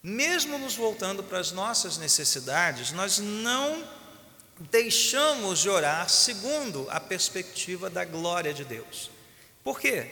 [0.00, 3.84] mesmo nos voltando para as nossas necessidades, nós não
[4.70, 9.10] deixamos de orar segundo a perspectiva da glória de Deus.
[9.64, 10.08] Por quê?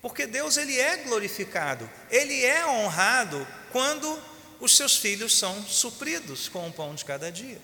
[0.00, 4.27] Porque Deus ele é glorificado, ele é honrado quando
[4.60, 7.60] os seus filhos são supridos com o pão de cada dia.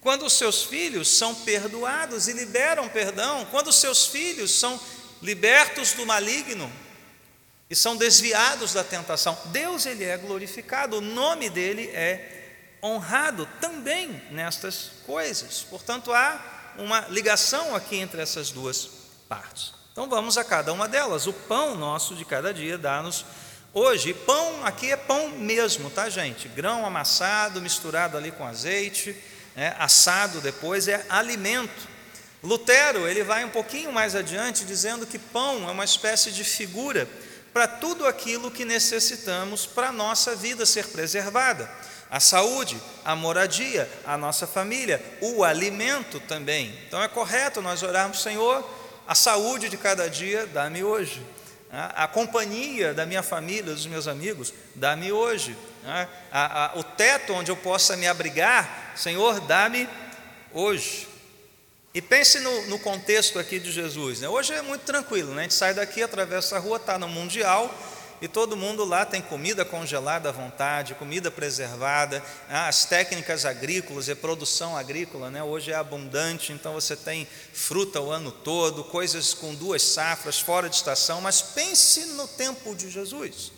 [0.00, 4.80] Quando os seus filhos são perdoados e liberam perdão, quando os seus filhos são
[5.20, 6.70] libertos do maligno,
[7.68, 9.36] e são desviados da tentação.
[9.46, 15.66] Deus ele é glorificado, o nome dele é honrado também nestas coisas.
[15.68, 18.88] Portanto, há uma ligação aqui entre essas duas
[19.28, 19.74] partes.
[19.90, 21.26] Então vamos a cada uma delas.
[21.26, 23.24] O pão nosso de cada dia dá-nos
[23.76, 24.14] hoje.
[24.14, 26.48] pão aqui é pão mesmo, tá, gente?
[26.48, 29.14] Grão amassado, misturado ali com azeite,
[29.54, 29.76] né?
[29.78, 31.86] assado depois é alimento.
[32.42, 37.06] Lutero ele vai um pouquinho mais adiante dizendo que pão é uma espécie de figura
[37.52, 41.70] para tudo aquilo que necessitamos para a nossa vida ser preservada.
[42.10, 46.78] A saúde, a moradia, a nossa família, o alimento também.
[46.86, 48.66] Então é correto nós orarmos, Senhor,
[49.08, 51.20] a saúde de cada dia, dá-me hoje.
[51.70, 55.56] A companhia da minha família, dos meus amigos, dá-me hoje.
[56.74, 59.88] O teto onde eu possa me abrigar, Senhor, dá-me
[60.52, 61.08] hoje.
[61.92, 64.20] E pense no, no, contexto aqui de Jesus.
[64.20, 64.28] Né?
[64.28, 65.40] Hoje é muito tranquilo, né?
[65.40, 67.74] a gente sai daqui, atravessa a rua, está no Mundial,
[68.20, 72.58] e todo mundo lá tem comida congelada à vontade, comida preservada, né?
[72.60, 75.42] as técnicas agrícolas, reprodução agrícola, né?
[75.42, 80.68] hoje é abundante, então você tem fruta o ano todo, coisas com duas safras, fora
[80.68, 83.52] de estação, mas pense no tempo de Jesus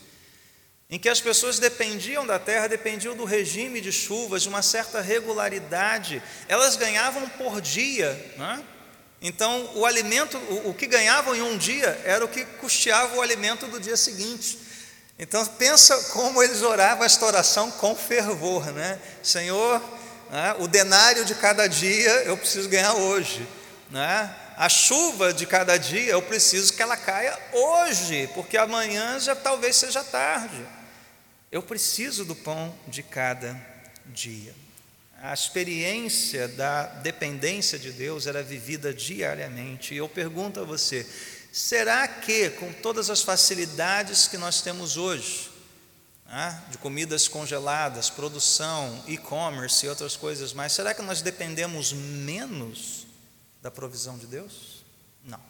[0.91, 5.03] em que as pessoas dependiam da terra, dependiam do regime de chuvas, de uma certa
[5.03, 8.13] regularidade, elas ganhavam por dia.
[8.39, 8.65] Né?
[9.21, 13.23] Então, o alimento, o, o que ganhavam em um dia, era o que custeava o
[13.23, 14.59] alimento do dia seguinte.
[15.19, 19.01] Então, pensa como eles oravam esta oração com fervor, né?
[19.23, 19.83] Senhor,
[20.31, 23.47] né, o denário de cada dia eu preciso ganhar hoje,
[23.91, 24.35] né?
[24.57, 29.77] A chuva de cada dia eu preciso que ela caia hoje, porque amanhã já talvez
[29.77, 30.65] seja tarde.
[31.51, 33.57] Eu preciso do pão de cada
[34.07, 34.55] dia.
[35.21, 39.93] A experiência da dependência de Deus era vivida diariamente.
[39.93, 41.05] E eu pergunto a você:
[41.53, 45.51] será que, com todas as facilidades que nós temos hoje,
[46.25, 53.05] né, de comidas congeladas, produção, e-commerce e outras coisas mais, será que nós dependemos menos
[53.61, 54.85] da provisão de Deus?
[55.25, 55.41] Não.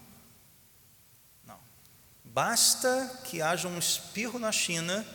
[1.44, 1.58] Não.
[2.24, 5.06] Basta que haja um espirro na China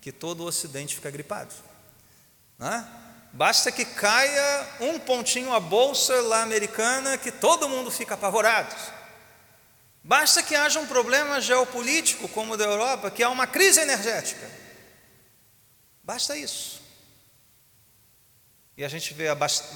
[0.00, 1.54] que todo o Ocidente fica gripado.
[2.58, 3.01] Né?
[3.32, 8.74] Basta que caia um pontinho a bolsa lá americana que todo mundo fica apavorado.
[10.04, 14.50] Basta que haja um problema geopolítico como o da Europa, que há uma crise energética.
[16.02, 16.82] Basta isso.
[18.76, 19.26] E a gente vê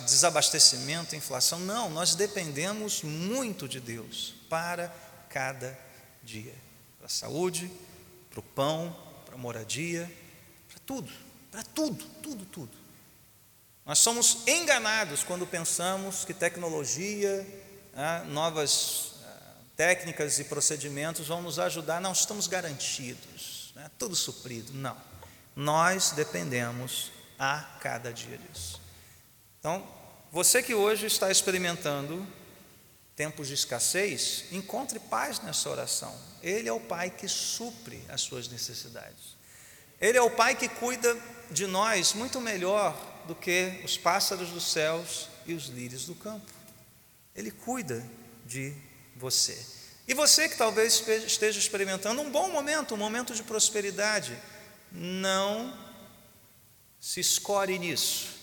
[0.04, 1.58] desabastecimento, inflação.
[1.60, 4.92] Não, nós dependemos muito de Deus para
[5.28, 5.78] cada
[6.22, 6.54] dia
[7.06, 7.70] para a saúde,
[8.28, 10.10] para o pão, para moradia,
[10.68, 11.12] para tudo,
[11.52, 12.85] para tudo, tudo, tudo.
[13.86, 17.46] Nós somos enganados quando pensamos que tecnologia,
[17.94, 22.00] ah, novas ah, técnicas e procedimentos vão nos ajudar.
[22.00, 23.88] Não estamos garantidos, né?
[23.96, 24.72] tudo suprido.
[24.74, 24.96] Não.
[25.54, 28.80] Nós dependemos a cada dia disso.
[29.60, 29.86] Então,
[30.32, 32.26] você que hoje está experimentando
[33.14, 36.12] tempos de escassez, encontre paz nessa oração.
[36.42, 39.36] Ele é o Pai que supre as suas necessidades.
[40.00, 41.16] Ele é o Pai que cuida
[41.52, 46.50] de nós muito melhor do que os pássaros dos céus e os lírios do campo.
[47.34, 48.04] Ele cuida
[48.44, 48.74] de
[49.14, 49.58] você.
[50.08, 54.38] E você que talvez esteja experimentando um bom momento, um momento de prosperidade,
[54.92, 55.76] não
[57.00, 58.36] se escore nisso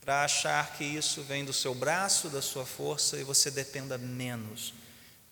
[0.00, 4.74] para achar que isso vem do seu braço, da sua força e você dependa menos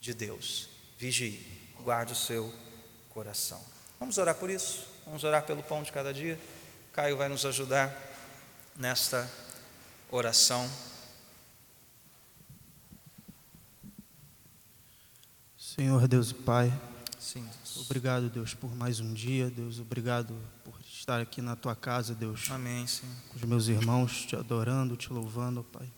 [0.01, 0.69] de Deus.
[0.97, 1.45] Vigie,
[1.81, 2.55] guarde o seu
[3.11, 3.62] coração.
[3.99, 4.87] Vamos orar por isso?
[5.05, 6.38] Vamos orar pelo pão de cada dia?
[6.93, 8.10] Caio vai nos ajudar
[8.76, 9.30] nesta
[10.11, 10.68] oração.
[15.56, 16.72] Senhor Deus e Pai,
[17.18, 17.76] Sim, Deus.
[17.87, 22.50] obrigado, Deus, por mais um dia, Deus, obrigado por estar aqui na tua casa, Deus,
[22.50, 23.14] Amém, Senhor.
[23.28, 25.88] com os meus irmãos, te adorando, te louvando, Pai.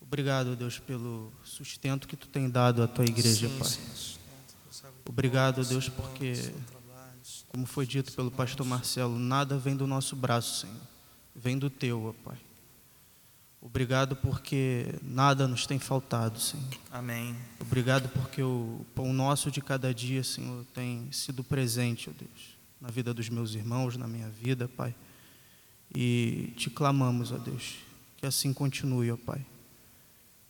[0.00, 3.68] Obrigado, Deus, pelo sustento que tu tem dado à tua igreja, Sim, Pai.
[3.68, 4.92] Senhor.
[5.06, 6.32] Obrigado, Deus, porque,
[7.48, 10.80] como foi dito pelo pastor Marcelo, nada vem do nosso braço, Senhor,
[11.34, 12.38] vem do teu, ó Pai.
[13.60, 16.66] Obrigado porque nada nos tem faltado, Senhor.
[16.90, 17.36] Amém.
[17.60, 22.88] Obrigado porque o pão nosso de cada dia, Senhor, tem sido presente, ó Deus, na
[22.88, 24.92] vida dos meus irmãos, na minha vida, Pai.
[25.94, 27.76] E te clamamos, ó Deus,
[28.16, 29.46] que assim continue, ó Pai.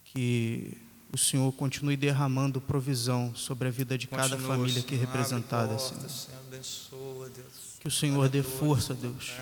[0.05, 0.79] Que
[1.13, 5.07] o Senhor continue derramando provisão sobre a vida de cada Continua, família aqui Senhor.
[5.07, 6.41] representada, Abre portas, Senhor.
[6.49, 7.31] Abençoa.
[7.81, 9.33] Que o Senhor dê força, Deus,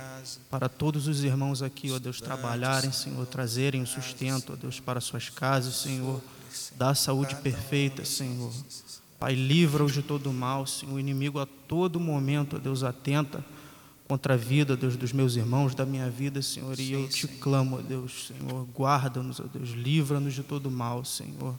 [0.51, 4.99] para todos os irmãos aqui, ó Deus, trabalharem, Senhor, trazerem o sustento, ó Deus, para
[4.99, 6.23] suas casas, Senhor.
[6.75, 8.51] Dá saúde perfeita, Senhor.
[9.19, 10.95] Pai, livra-os de todo mal, Senhor.
[10.95, 13.45] O inimigo a todo momento, ó Deus, atenta
[14.11, 16.77] contra a vida, Deus, dos meus irmãos, da minha vida, Senhor.
[16.81, 18.67] E eu te clamo, ó Deus, Senhor.
[18.75, 19.69] Guarda-nos, ó Deus.
[19.69, 21.55] Livra-nos de todo mal, Senhor.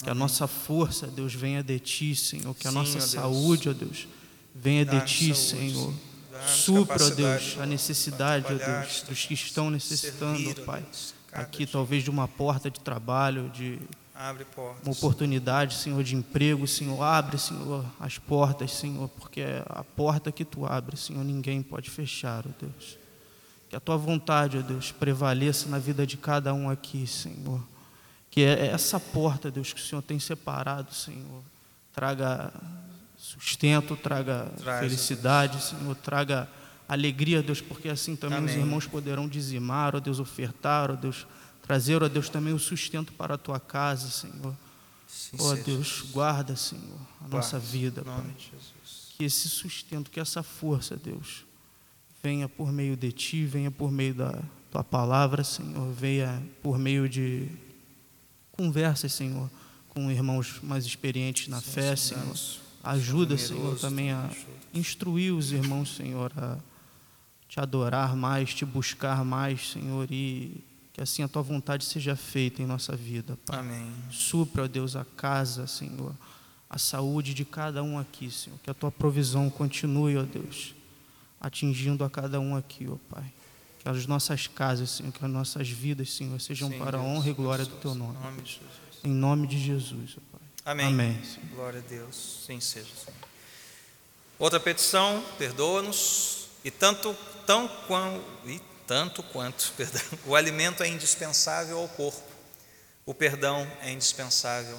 [0.00, 2.54] Que a nossa força, Deus, venha de ti, Senhor.
[2.54, 4.06] Que a Sim, nossa ó saúde, ó Deus,
[4.54, 5.94] venha de ti, saúde, Senhor.
[6.46, 10.84] Supra, Deus, a necessidade, ó Deus, dos que estão necessitando, servir, Pai.
[11.32, 13.76] Aqui, talvez, de uma porta de trabalho, de
[14.18, 14.84] Abre portas.
[14.84, 17.00] uma oportunidade, Senhor, de emprego, Senhor.
[17.00, 22.44] Abre, Senhor, as portas, Senhor, porque a porta que tu abres, Senhor, ninguém pode fechar,
[22.44, 22.98] ó Deus.
[23.70, 27.62] Que a tua vontade, ó Deus, prevaleça na vida de cada um aqui, Senhor.
[28.28, 31.42] Que é essa porta, Deus, que o Senhor tem separado, Senhor,
[31.94, 32.52] traga
[33.16, 36.48] sustento, traga Traz, felicidade, Senhor, traga
[36.88, 38.64] alegria, Deus, porque assim também os Amém.
[38.64, 41.24] irmãos poderão dizimar, ó Deus, ofertar, ó Deus,
[41.68, 44.56] trazer, ó Deus, também o sustento para a tua casa, Senhor.
[45.06, 45.54] Sim, Ó.
[45.54, 48.36] Deus, guarda, Senhor, a nossa Guarda, vida, Em Pai.
[49.18, 51.44] Que esse sustento, que essa força, Deus,
[52.22, 57.06] venha por meio de Ti, venha por meio da Tua palavra, Senhor, venha por meio
[57.06, 57.48] de
[58.52, 59.50] conversas, Senhor,
[59.90, 62.34] com irmãos mais experientes na fé, Senhor.
[62.82, 64.30] Ajuda, Senhor, também a
[64.72, 66.58] instruir os irmãos, Senhor, a
[67.46, 70.64] te adorar mais, te buscar mais, Senhor, e
[70.98, 73.60] que assim a tua vontade seja feita em nossa vida, Pai.
[73.60, 73.94] Amém.
[74.10, 76.12] Supra, ó Deus, a casa, Senhor,
[76.68, 78.58] a saúde de cada um aqui, Senhor.
[78.64, 80.74] Que a tua provisão continue, ó Deus,
[81.40, 83.32] atingindo a cada um aqui, ó Pai.
[83.78, 87.16] Que as nossas casas, Senhor, que as nossas vidas, Senhor, sejam Sim, para a Deus,
[87.16, 87.80] honra e glória do abençoa.
[87.80, 88.18] teu nome.
[88.18, 89.04] Em nome de Jesus.
[89.04, 90.48] Em nome de Jesus, ó Pai.
[90.64, 90.86] Amém.
[90.86, 91.22] Amém.
[91.54, 92.42] Glória a Deus.
[92.44, 92.88] Sim seja.
[93.04, 93.16] Senhor.
[94.36, 97.14] Outra petição, perdoa-nos e tanto
[97.46, 102.26] tão quão, e tanto quanto, perdão, o alimento é indispensável ao corpo.
[103.04, 104.78] O perdão é indispensável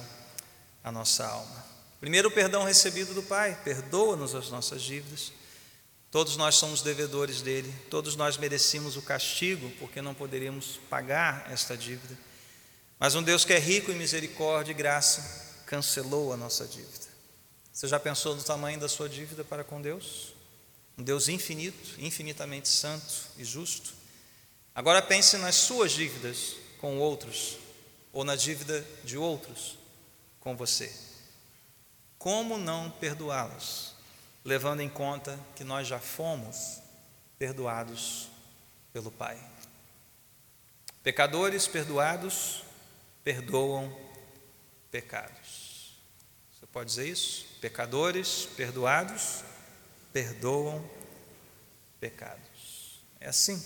[0.84, 1.64] à nossa alma.
[2.00, 5.32] Primeiro o perdão recebido do Pai, perdoa-nos as nossas dívidas.
[6.10, 11.76] Todos nós somos devedores dele, todos nós merecíamos o castigo porque não poderíamos pagar esta
[11.76, 12.18] dívida.
[12.98, 17.08] Mas um Deus que é rico em misericórdia e graça cancelou a nossa dívida.
[17.72, 20.34] Você já pensou no tamanho da sua dívida para com Deus?
[20.98, 23.99] Um Deus infinito, infinitamente santo e justo.
[24.74, 27.58] Agora pense nas suas dívidas com outros,
[28.12, 29.78] ou na dívida de outros
[30.38, 30.92] com você.
[32.18, 33.94] Como não perdoá-las,
[34.44, 36.80] levando em conta que nós já fomos
[37.38, 38.28] perdoados
[38.92, 39.38] pelo Pai?
[41.02, 42.62] Pecadores perdoados
[43.24, 43.94] perdoam
[44.90, 45.98] pecados.
[46.52, 47.46] Você pode dizer isso?
[47.60, 49.42] Pecadores perdoados
[50.12, 50.88] perdoam
[51.98, 53.02] pecados.
[53.18, 53.62] É assim.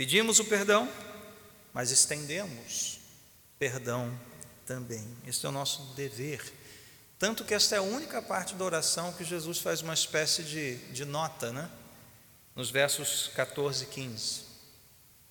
[0.00, 0.90] Pedimos o perdão,
[1.74, 2.98] mas estendemos
[3.58, 4.18] perdão
[4.64, 5.06] também.
[5.26, 6.42] Este é o nosso dever.
[7.18, 10.76] Tanto que esta é a única parte da oração que Jesus faz uma espécie de,
[10.90, 11.68] de nota, né?
[12.56, 14.40] Nos versos 14 e 15.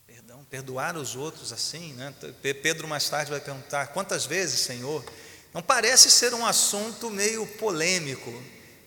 [0.05, 2.13] Perdão perdoar os outros assim, né?
[2.39, 5.03] Pedro mais tarde vai perguntar: quantas vezes, Senhor?
[5.51, 8.32] Não parece ser um assunto meio polêmico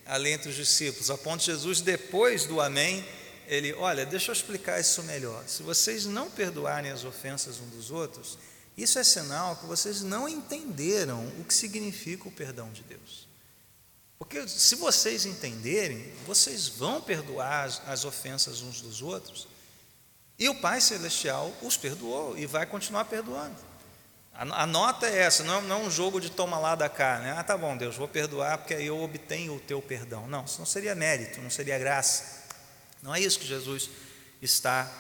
[0.07, 3.05] ali entre os discípulos, a ponto de Jesus, depois do Amém,
[3.53, 5.45] ele, olha, deixa eu explicar isso melhor.
[5.47, 8.39] Se vocês não perdoarem as ofensas uns dos outros,
[8.77, 13.29] isso é sinal que vocês não entenderam o que significa o perdão de Deus.
[14.19, 19.47] Porque se vocês entenderem, vocês vão perdoar as, as ofensas uns dos outros,
[20.39, 23.57] e o Pai Celestial os perdoou e vai continuar perdoando.
[24.33, 27.19] A, a nota é essa, não, não é um jogo de toma lá da cá,
[27.19, 27.35] né?
[27.37, 30.27] Ah, tá bom, Deus, vou perdoar porque aí eu obtenho o teu perdão.
[30.27, 32.42] Não, isso não seria mérito, não seria graça.
[33.03, 33.91] Não é isso que Jesus
[34.41, 34.91] está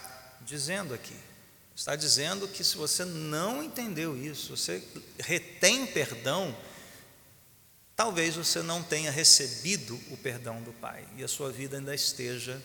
[0.40, 1.16] dizendo aqui.
[1.74, 4.82] Está dizendo que se você não entendeu isso, você
[5.18, 6.54] retém perdão,
[7.96, 12.60] talvez você não tenha recebido o perdão do Pai e a sua vida ainda esteja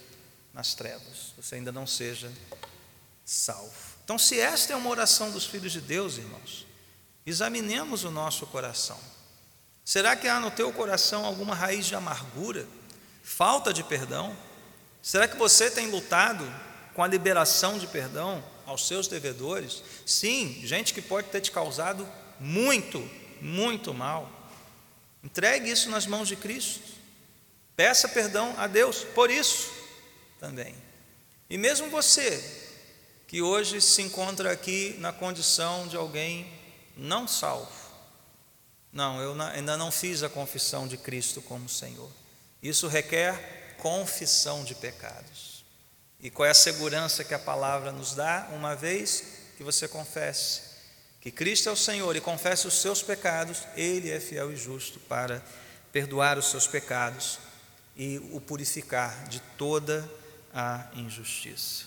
[0.54, 2.32] nas trevas, você ainda não seja
[3.24, 3.72] salvo.
[4.04, 6.66] Então, se esta é uma oração dos filhos de Deus, irmãos,
[7.26, 9.00] examinemos o nosso coração.
[9.86, 12.68] Será que há no teu coração alguma raiz de amargura,
[13.24, 14.36] falta de perdão?
[15.08, 16.45] Será que você tem lutado
[16.93, 19.82] com a liberação de perdão aos seus devedores?
[20.05, 22.05] Sim, gente que pode ter te causado
[22.41, 22.99] muito,
[23.39, 24.30] muito mal.
[25.24, 26.82] Entregue isso nas mãos de Cristo.
[27.74, 29.72] Peça perdão a Deus por isso
[30.41, 30.76] também.
[31.49, 32.43] E mesmo você,
[33.28, 36.51] que hoje se encontra aqui na condição de alguém
[36.97, 37.72] não salvo.
[38.91, 42.12] Não, eu ainda não fiz a confissão de Cristo como Senhor.
[42.62, 45.65] Isso requer confissão de pecados.
[46.19, 48.49] E qual é a segurança que a palavra nos dá?
[48.51, 49.23] Uma vez
[49.55, 50.61] que você confesse
[51.21, 54.99] que Cristo é o Senhor e confesse os seus pecados, Ele é fiel e justo
[55.01, 55.43] para
[55.91, 57.39] perdoar os seus pecados
[57.95, 60.09] e o purificar de toda
[60.53, 61.86] a injustiça.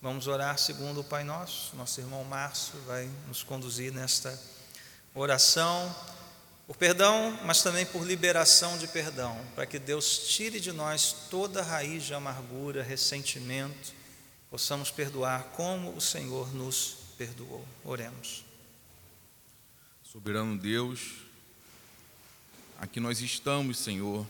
[0.00, 1.76] Vamos orar segundo o Pai Nosso.
[1.76, 4.38] Nosso irmão Márcio vai nos conduzir nesta
[5.14, 5.94] oração
[6.70, 11.64] por perdão, mas também por liberação de perdão, para que Deus tire de nós toda
[11.64, 13.92] raiz de amargura, ressentimento,
[14.48, 17.66] possamos perdoar como o Senhor nos perdoou.
[17.84, 18.44] Oremos.
[20.04, 21.24] Soberano Deus,
[22.78, 24.24] aqui nós estamos, Senhor,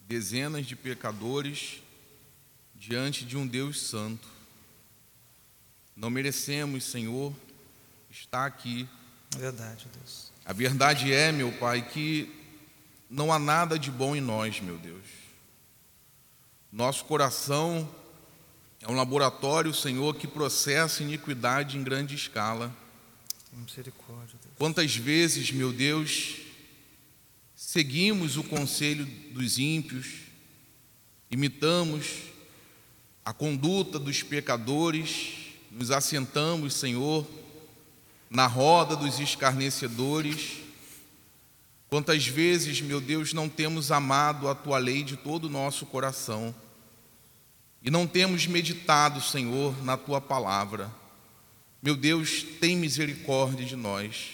[0.00, 1.80] dezenas de pecadores
[2.74, 4.26] diante de um Deus santo.
[5.94, 7.32] Não merecemos, Senhor,
[8.10, 8.88] estar aqui.
[9.36, 10.33] Verdade, Deus.
[10.44, 12.30] A verdade é, meu Pai, que
[13.08, 15.04] não há nada de bom em nós, meu Deus.
[16.70, 17.88] Nosso coração
[18.80, 22.74] é um laboratório, Senhor, que processa iniquidade em grande escala.
[23.52, 24.54] Misericórdia, Deus.
[24.58, 26.36] Quantas vezes, meu Deus,
[27.54, 30.24] seguimos o conselho dos ímpios,
[31.30, 32.24] imitamos
[33.24, 37.26] a conduta dos pecadores, nos assentamos, Senhor,
[38.34, 40.58] na roda dos escarnecedores.
[41.88, 46.52] Quantas vezes, meu Deus, não temos amado a tua lei de todo o nosso coração
[47.80, 50.90] e não temos meditado, Senhor, na tua palavra.
[51.80, 54.30] Meu Deus, tem misericórdia de nós.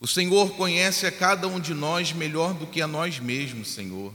[0.00, 4.14] O Senhor conhece a cada um de nós melhor do que a nós mesmos, Senhor.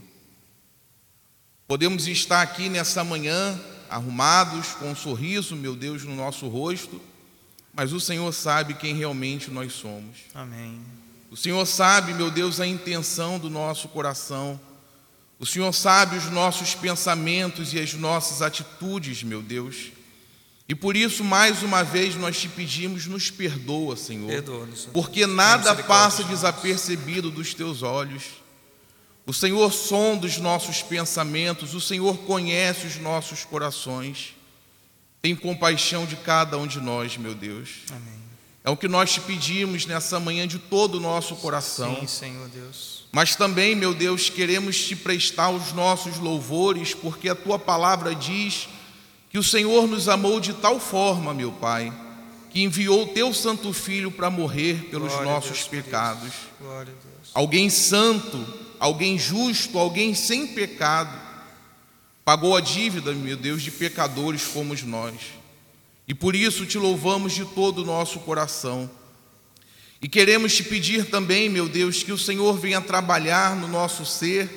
[1.67, 3.59] Podemos estar aqui nessa manhã
[3.89, 7.10] arrumados, com um sorriso, meu Deus, no nosso rosto
[7.73, 10.17] mas o Senhor sabe quem realmente nós somos.
[10.33, 10.81] Amém.
[11.29, 14.59] O Senhor sabe, meu Deus, a intenção do nosso coração.
[15.39, 19.91] O Senhor sabe os nossos pensamentos e as nossas atitudes, meu Deus.
[20.67, 24.27] E por isso, mais uma vez, nós te pedimos, nos perdoa, Senhor.
[24.27, 28.23] Perdoa, porque nada passa desapercebido dos teus olhos.
[29.25, 34.35] O Senhor sonda os nossos pensamentos, o Senhor conhece os nossos corações.
[35.21, 37.69] Tem compaixão de cada um de nós, meu Deus.
[37.89, 38.21] Amém.
[38.63, 41.95] É o que nós te pedimos nessa manhã de todo o nosso coração.
[41.99, 43.05] Sim, Senhor Deus.
[43.11, 48.67] Mas também, meu Deus, queremos te prestar os nossos louvores, porque a tua palavra diz
[49.29, 51.93] que o Senhor nos amou de tal forma, meu Pai,
[52.49, 56.31] que enviou o teu santo filho para morrer pelos Glória nossos Deus, pecados.
[56.59, 57.29] Glória a Deus.
[57.33, 58.43] Alguém santo,
[58.79, 61.20] alguém justo, alguém sem pecado
[62.23, 65.15] Pagou a dívida, meu Deus, de pecadores como nós.
[66.07, 68.89] E por isso te louvamos de todo o nosso coração.
[70.01, 74.49] E queremos te pedir também, meu Deus, que o Senhor venha trabalhar no nosso ser,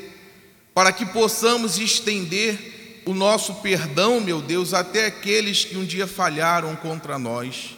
[0.75, 6.75] para que possamos estender o nosso perdão, meu Deus, até aqueles que um dia falharam
[6.77, 7.77] contra nós.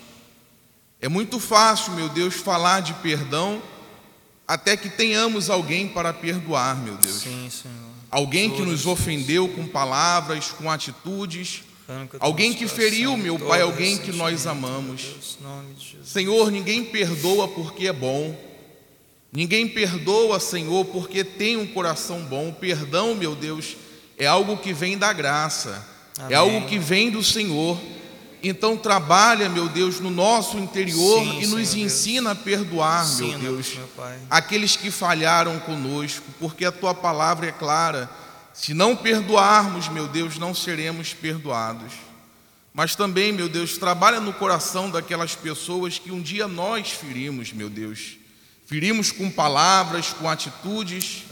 [1.00, 3.62] É muito fácil, meu Deus, falar de perdão
[4.48, 7.16] até que tenhamos alguém para perdoar, meu Deus.
[7.16, 11.62] Sim, Senhor alguém que nos ofendeu com palavras, com atitudes,
[12.18, 15.06] Alguém que feriu, meu Pai, alguém que nós amamos.
[16.02, 18.36] Senhor, ninguém perdoa porque é bom.
[19.32, 22.52] Ninguém perdoa, Senhor, porque tem um coração bom.
[22.52, 23.76] Perdão, meu Deus,
[24.18, 25.86] é algo que vem da graça,
[26.18, 26.32] é Amém.
[26.32, 27.78] é algo que vem do Senhor.
[28.48, 32.40] Então trabalha, meu Deus, no nosso interior Sim, e nos Senhor ensina Deus.
[32.40, 33.88] a perdoar, Sim, meu Deus, meu
[34.30, 38.08] aqueles que falharam conosco, porque a tua palavra é clara.
[38.54, 41.92] Se não perdoarmos, meu Deus, não seremos perdoados.
[42.72, 47.68] Mas também, meu Deus, trabalha no coração daquelas pessoas que um dia nós ferimos, meu
[47.68, 48.16] Deus.
[48.64, 51.24] Ferimos com palavras, com atitudes.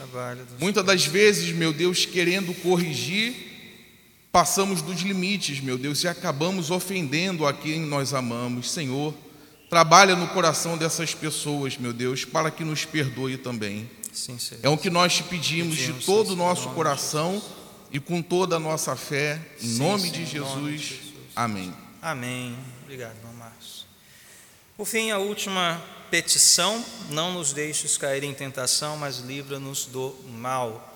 [0.58, 3.53] Muitas das vezes, meu Deus, querendo corrigir,
[4.34, 8.68] passamos dos limites, meu Deus, e acabamos ofendendo a quem nós amamos.
[8.68, 9.14] Senhor,
[9.70, 13.88] trabalha no coração dessas pessoas, meu Deus, para que nos perdoe também.
[14.12, 17.40] Sim, é o que nós te pedimos, pedimos de todo o nosso coração
[17.92, 20.54] e com toda a nossa fé, em sim, nome, de Jesus.
[20.56, 21.14] nome de Jesus.
[21.36, 21.72] Amém.
[22.02, 22.58] Amém.
[22.82, 23.86] Obrigado, irmão Márcio.
[24.76, 25.80] Por fim, a última
[26.10, 30.92] petição: não nos deixes cair em tentação, mas livra-nos do mal.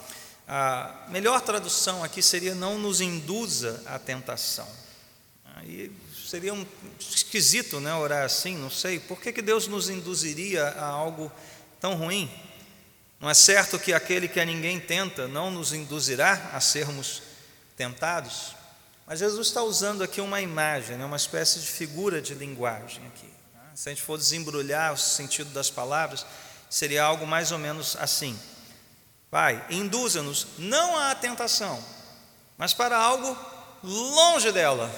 [0.48, 4.66] A melhor tradução aqui seria: não nos induza à tentação.
[5.56, 5.92] Aí
[6.26, 6.66] seria um
[6.98, 8.98] esquisito, né, orar assim, não sei.
[8.98, 11.30] Por que, que Deus nos induziria a algo
[11.80, 12.30] tão ruim?
[13.20, 17.22] Não é certo que aquele que a ninguém tenta não nos induzirá a sermos
[17.76, 18.54] tentados?
[19.06, 23.28] Mas Jesus está usando aqui uma imagem, né, uma espécie de figura de linguagem aqui.
[23.74, 26.24] Se a gente for desembrulhar o sentido das palavras,
[26.70, 28.38] seria algo mais ou menos assim:
[29.30, 31.82] Pai, induza-nos não à tentação,
[32.56, 33.36] mas para algo
[33.82, 34.90] longe dela.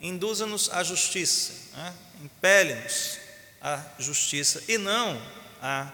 [0.00, 1.94] Induza-nos à justiça, né?
[2.22, 3.18] impele-nos
[3.60, 5.20] à justiça e não
[5.62, 5.90] à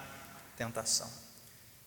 [0.57, 1.09] tentação.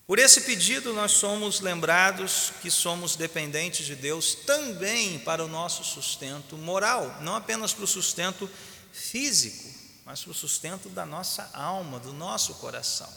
[0.08, 5.84] Por esse pedido, nós somos lembrados que somos dependentes de Deus também para o nosso
[5.84, 8.50] sustento moral, não apenas para o sustento
[8.94, 13.12] físico mas para o sustento da nossa alma, do nosso coração,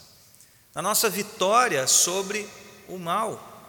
[0.79, 2.47] da nossa vitória sobre
[2.87, 3.67] o mal.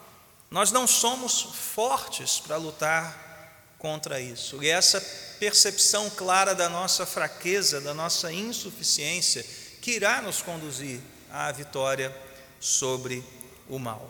[0.48, 4.62] Nós não somos fortes para lutar contra isso.
[4.62, 5.00] E essa
[5.40, 9.44] percepção clara da nossa fraqueza, da nossa insuficiência,
[9.82, 11.00] que irá nos conduzir
[11.32, 12.16] à vitória
[12.61, 13.24] sobre
[13.68, 14.08] o mal.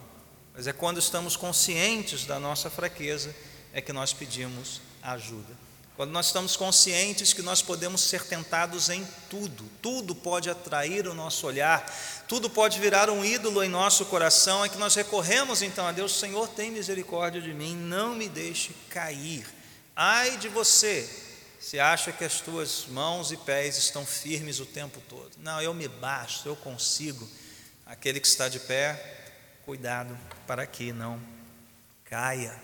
[0.53, 3.35] Mas é quando estamos conscientes da nossa fraqueza
[3.73, 5.57] é que nós pedimos ajuda.
[6.01, 11.13] Quando nós estamos conscientes que nós podemos ser tentados em tudo, tudo pode atrair o
[11.13, 11.85] nosso olhar,
[12.27, 16.19] tudo pode virar um ídolo em nosso coração, é que nós recorremos então a Deus:
[16.19, 19.47] Senhor, tem misericórdia de mim, não me deixe cair.
[19.95, 21.07] Ai de você,
[21.61, 25.33] se acha que as tuas mãos e pés estão firmes o tempo todo.
[25.37, 27.29] Não, eu me basto, eu consigo.
[27.85, 28.99] Aquele que está de pé,
[29.67, 31.21] cuidado para que não
[32.07, 32.59] caia.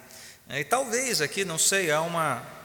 [0.49, 2.56] E talvez aqui, não sei, há uma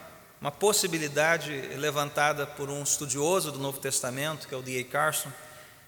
[0.42, 4.82] uma possibilidade levantada por um estudioso do Novo Testamento, que é o D.A.
[4.82, 5.32] Carson,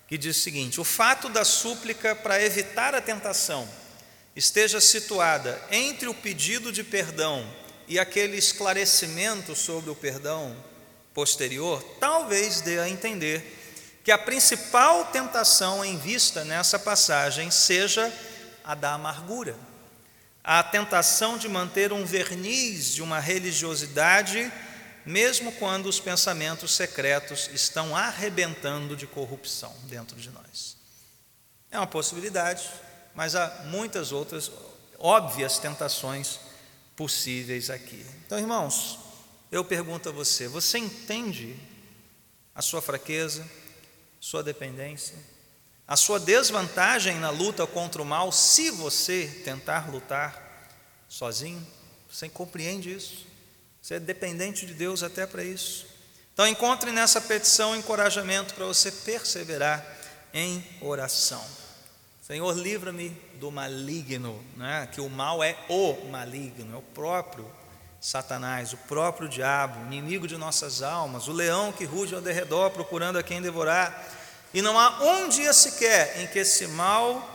[0.06, 3.68] que diz o seguinte: o fato da súplica para evitar a tentação
[4.36, 7.44] esteja situada entre o pedido de perdão
[7.88, 10.56] e aquele esclarecimento sobre o perdão
[11.12, 13.60] posterior, talvez dê a entender
[14.04, 18.12] que a principal tentação em vista nessa passagem seja
[18.62, 19.56] a da amargura
[20.44, 24.52] a tentação de manter um verniz de uma religiosidade,
[25.06, 30.76] mesmo quando os pensamentos secretos estão arrebentando de corrupção dentro de nós.
[31.70, 32.68] É uma possibilidade,
[33.14, 34.52] mas há muitas outras
[34.98, 36.38] óbvias tentações
[36.94, 38.04] possíveis aqui.
[38.26, 38.98] Então, irmãos,
[39.50, 41.56] eu pergunto a você: você entende
[42.54, 43.48] a sua fraqueza,
[44.20, 45.16] sua dependência?
[45.86, 50.68] A sua desvantagem na luta contra o mal, se você tentar lutar
[51.08, 51.64] sozinho,
[52.10, 53.26] você compreende isso.
[53.82, 55.86] Você é dependente de Deus até para isso.
[56.32, 59.84] Então encontre nessa petição encorajamento para você perseverar
[60.32, 61.44] em oração.
[62.26, 64.88] Senhor, livra-me do maligno, né?
[64.90, 67.46] que o mal é o maligno, é o próprio
[68.00, 73.18] Satanás, o próprio diabo, inimigo de nossas almas, o leão que ruge ao derredor procurando
[73.18, 74.23] a quem devorar.
[74.54, 77.28] E não há um dia sequer em que esse mal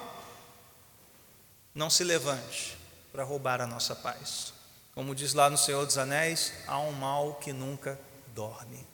[1.75, 2.77] não se levante
[3.11, 4.53] para roubar a nossa paz.
[4.95, 7.99] Como diz lá no Senhor dos Anéis, há um mal que nunca
[8.33, 8.87] dorme.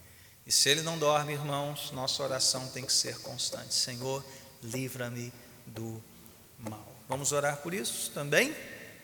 [0.44, 3.74] E se ele não dorme, irmãos, nossa oração tem que ser constante.
[3.76, 4.26] Senhor,
[4.64, 5.32] livra-me
[5.68, 6.04] do
[6.58, 6.84] mal.
[7.08, 8.56] Vamos orar por isso também?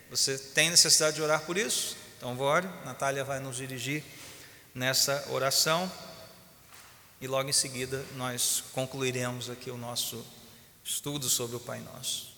[0.10, 1.96] Você tem necessidade de orar por isso?
[2.18, 2.68] Então, ore.
[2.84, 4.04] Natália vai nos dirigir
[4.74, 5.92] nessa oração
[7.22, 10.26] e logo em seguida nós concluiremos aqui o nosso
[10.84, 12.32] estudo sobre o Pai Nosso.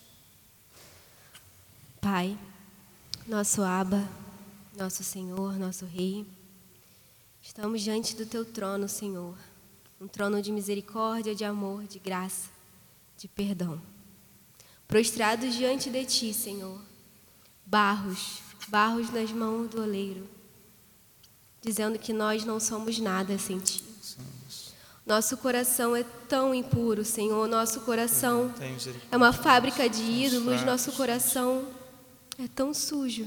[2.02, 2.38] Pai,
[3.26, 4.06] nosso Aba,
[4.76, 6.26] nosso Senhor, nosso Rei.
[7.40, 9.34] Estamos diante do teu trono, Senhor,
[9.98, 12.50] um trono de misericórdia, de amor, de graça,
[13.16, 13.80] de perdão.
[14.86, 16.78] Prostrados diante de ti, Senhor,
[17.64, 20.28] barros, barros nas mãos do oleiro,
[21.62, 23.93] dizendo que nós não somos nada sem ti.
[25.06, 27.46] Nosso coração é tão impuro, Senhor.
[27.46, 28.52] Nosso coração
[29.10, 30.62] é uma fábrica de ídolos.
[30.62, 31.66] Nosso coração
[32.38, 33.26] é tão sujo.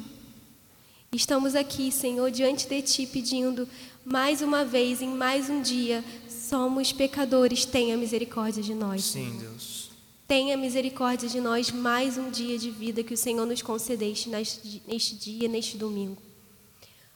[1.11, 3.67] Estamos aqui, Senhor, diante de Ti, pedindo
[4.03, 9.03] mais uma vez, em mais um dia, somos pecadores, tenha misericórdia de nós.
[9.03, 9.91] Sim, Deus.
[10.27, 15.15] Tenha misericórdia de nós mais um dia de vida que o Senhor nos concedeste neste
[15.15, 16.21] dia, neste domingo.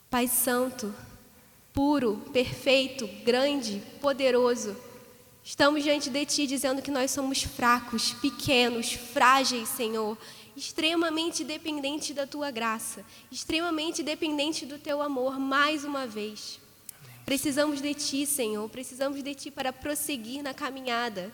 [0.10, 0.94] Pai Santo,
[1.74, 4.76] puro, perfeito, grande, poderoso.
[5.44, 10.18] Estamos diante de Ti dizendo que nós somos fracos, pequenos, frágeis, Senhor,
[10.56, 16.60] extremamente dependentes da Tua graça, extremamente dependentes do Teu amor, mais uma vez.
[17.26, 21.34] Precisamos de Ti, Senhor, precisamos de Ti para prosseguir na caminhada.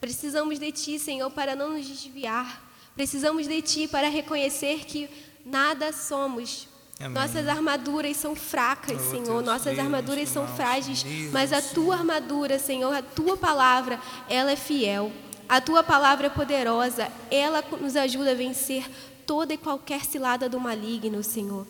[0.00, 2.64] Precisamos de Ti, Senhor, para não nos desviar.
[2.94, 5.08] Precisamos de Ti para reconhecer que
[5.44, 6.67] nada somos
[7.00, 7.14] Amém.
[7.14, 9.24] Nossas armaduras são fracas, oh, Senhor.
[9.24, 14.00] Deus, Nossas Deus, armaduras são frágeis, Deus, mas a tua armadura, Senhor, a tua palavra,
[14.28, 15.12] ela é fiel.
[15.48, 18.84] A tua palavra é poderosa, ela nos ajuda a vencer
[19.24, 21.66] toda e qualquer cilada do maligno, Senhor.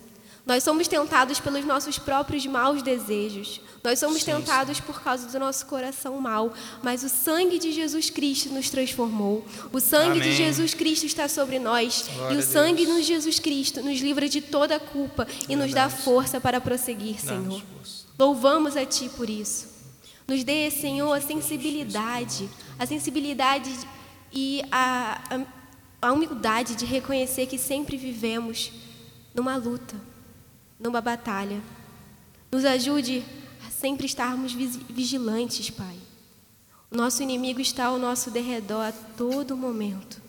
[0.49, 3.61] Nós somos tentados pelos nossos próprios maus desejos.
[3.83, 4.83] Nós somos sim, tentados sim.
[4.83, 6.51] por causa do nosso coração mau.
[6.81, 9.45] Mas o sangue de Jesus Cristo nos transformou.
[9.71, 10.23] O sangue Amém.
[10.23, 12.09] de Jesus Cristo está sobre nós.
[12.15, 15.71] Glória e o sangue de Jesus Cristo nos livra de toda a culpa e nos
[15.71, 17.61] dá força para prosseguir, Senhor.
[18.17, 19.67] Louvamos a Ti por isso.
[20.27, 23.69] Nos dê, Senhor, a sensibilidade, a sensibilidade
[24.33, 25.21] e a,
[26.01, 28.71] a, a humildade de reconhecer que sempre vivemos
[29.35, 30.08] numa luta
[30.79, 31.61] numa batalha.
[32.51, 33.23] Nos ajude
[33.67, 35.97] a sempre estarmos vigilantes, Pai.
[36.89, 40.19] O nosso inimigo está ao nosso derredor a todo momento.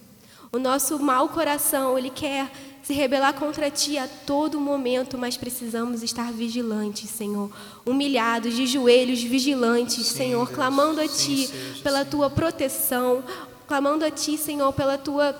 [0.52, 2.50] O nosso mau coração, ele quer
[2.82, 7.50] se rebelar contra ti a todo momento, mas precisamos estar vigilantes, Senhor.
[7.86, 10.56] Humilhados, de joelhos, vigilantes, Sim, Senhor, Deus.
[10.56, 11.48] clamando a ti
[11.82, 13.22] pela tua proteção,
[13.66, 15.34] clamando a ti, Senhor, pela tua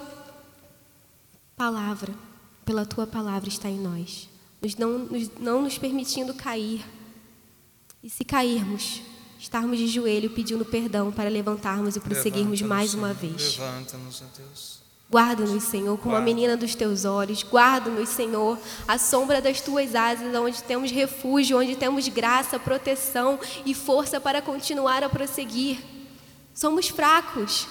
[1.57, 2.15] palavra.
[2.65, 4.31] Pela tua palavra está em nós
[4.61, 6.85] nos não, nos, não nos permitindo cair.
[8.03, 9.03] E se cairmos,
[9.39, 13.59] estarmos de joelho pedindo perdão para levantarmos e prosseguirmos mais uma vez.
[13.59, 14.81] Levanta-nos, Deus.
[15.11, 17.43] Guarda-nos, Senhor, como a menina dos teus olhos.
[17.43, 18.57] Guarda-nos, Senhor,
[18.87, 24.41] à sombra das tuas asas, onde temos refúgio, onde temos graça, proteção e força para
[24.41, 25.79] continuar a prosseguir.
[26.55, 27.67] Somos fracos,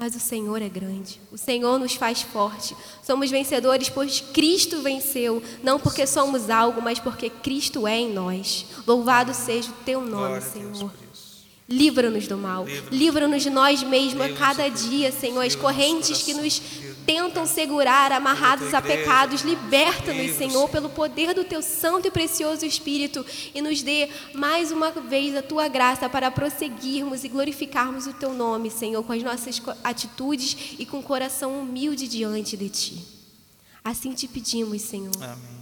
[0.00, 2.74] mas o Senhor é grande, o Senhor nos faz forte.
[3.02, 8.64] Somos vencedores, pois Cristo venceu, não porque somos algo, mas porque Cristo é em nós.
[8.86, 10.90] Louvado seja o teu nome, Senhor.
[11.70, 15.40] Livra-nos do mal, livra-nos de nós mesmos a cada dia, Senhor.
[15.40, 16.60] As correntes que nos
[17.06, 19.42] tentam segurar, amarrados a pecados.
[19.42, 24.90] Liberta-nos, Senhor, pelo poder do teu santo e precioso Espírito e nos dê mais uma
[24.90, 29.62] vez a tua graça para prosseguirmos e glorificarmos o teu nome, Senhor, com as nossas
[29.84, 33.04] atitudes e com o coração humilde diante de ti.
[33.84, 35.14] Assim te pedimos, Senhor.
[35.22, 35.60] Amém.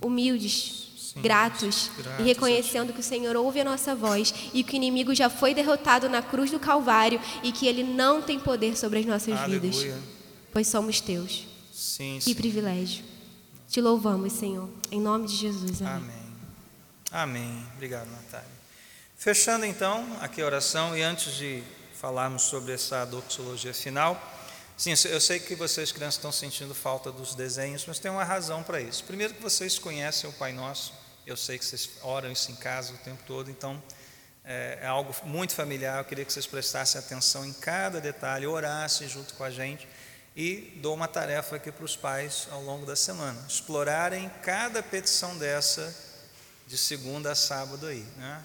[0.00, 0.79] Humildes,
[1.16, 5.14] gratos, gratos, e reconhecendo que o Senhor ouve a nossa voz e que o inimigo
[5.14, 9.06] já foi derrotado na cruz do Calvário e que ele não tem poder sobre as
[9.06, 9.70] nossas Aleluia.
[9.70, 10.20] vidas
[10.52, 11.46] pois somos teus.
[11.72, 13.04] Sim, que privilégio.
[13.68, 15.80] Te louvamos, Senhor, em nome de Jesus.
[15.80, 15.94] Amém.
[17.10, 17.46] Amém.
[17.46, 17.66] Amém.
[17.74, 18.48] Obrigado, Natália.
[19.16, 21.62] Fechando então aqui a oração e antes de
[21.94, 24.20] falarmos sobre essa doxologia final,
[24.76, 28.62] sim, eu sei que vocês crianças estão sentindo falta dos desenhos, mas tem uma razão
[28.62, 29.04] para isso.
[29.04, 30.92] Primeiro que vocês conhecem o Pai Nosso,
[31.30, 33.80] eu sei que vocês oram isso em casa o tempo todo, então
[34.44, 35.98] é, é algo muito familiar.
[35.98, 39.86] Eu queria que vocês prestassem atenção em cada detalhe, orassem junto com a gente
[40.34, 45.36] e dou uma tarefa aqui para os pais ao longo da semana: explorarem cada petição
[45.38, 45.94] dessa
[46.66, 48.04] de segunda a sábado aí.
[48.16, 48.44] Né?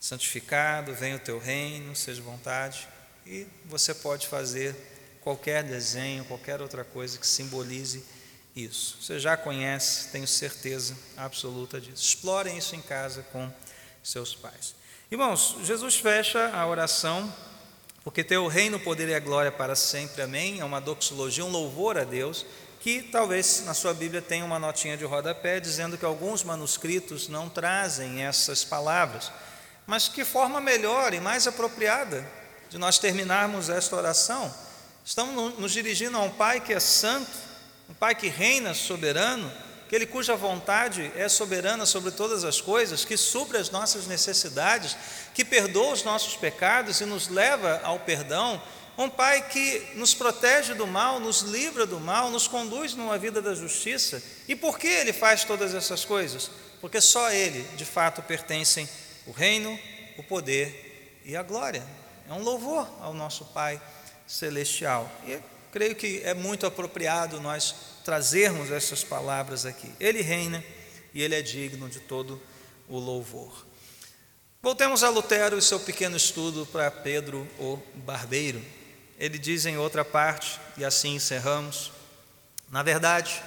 [0.00, 2.88] Santificado, venha o teu reino, seja vontade.
[3.24, 4.74] E você pode fazer
[5.20, 8.04] qualquer desenho, qualquer outra coisa que simbolize
[8.56, 8.96] isso.
[9.00, 12.02] Você já conhece, tenho certeza absoluta disso.
[12.02, 13.52] Explorem isso em casa com
[14.02, 14.74] seus pais.
[15.10, 17.32] Irmãos, Jesus fecha a oração
[18.06, 20.60] porque teu reino, poder e a glória para sempre, amém.
[20.60, 22.46] É uma doxologia, um louvor a Deus,
[22.78, 27.48] que talvez na sua Bíblia tenha uma notinha de rodapé dizendo que alguns manuscritos não
[27.48, 29.32] trazem essas palavras,
[29.88, 32.24] mas que forma melhor e mais apropriada
[32.70, 34.54] de nós terminarmos esta oração.
[35.04, 37.45] Estamos nos dirigindo a um Pai que é santo,
[37.88, 39.50] um Pai que reina soberano,
[39.86, 44.96] aquele cuja vontade é soberana sobre todas as coisas, que supre as nossas necessidades,
[45.34, 48.60] que perdoa os nossos pecados e nos leva ao perdão,
[48.98, 53.42] um Pai que nos protege do mal, nos livra do mal, nos conduz numa vida
[53.42, 54.22] da justiça.
[54.48, 56.50] E por que Ele faz todas essas coisas?
[56.80, 58.88] Porque só Ele, de fato, pertencem
[59.26, 59.78] o reino,
[60.16, 61.84] o poder e a glória.
[62.28, 63.80] É um louvor ao nosso Pai
[64.26, 65.10] celestial.
[65.26, 65.38] E
[65.76, 69.92] creio que é muito apropriado nós trazermos essas palavras aqui.
[70.00, 70.64] Ele reina
[71.12, 72.40] e ele é digno de todo
[72.88, 73.66] o louvor.
[74.62, 78.64] Voltemos a Lutero e seu pequeno estudo para Pedro o Barbeiro.
[79.18, 81.92] Ele diz em outra parte, e assim encerramos:
[82.70, 83.42] Na verdade,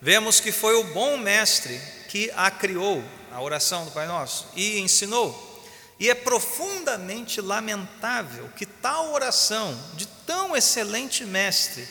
[0.00, 4.78] vemos que foi o bom mestre que a criou, a oração do Pai Nosso, e
[4.78, 5.62] ensinou.
[6.00, 11.86] E é profundamente lamentável que tal oração de tão excelente mestre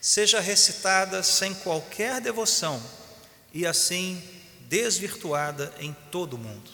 [0.00, 2.82] seja recitada sem qualquer devoção
[3.52, 4.22] e assim
[4.68, 6.70] desvirtuada em todo o mundo.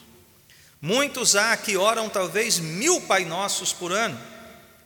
[0.81, 4.19] Muitos há que oram talvez mil Pai Nossos por ano,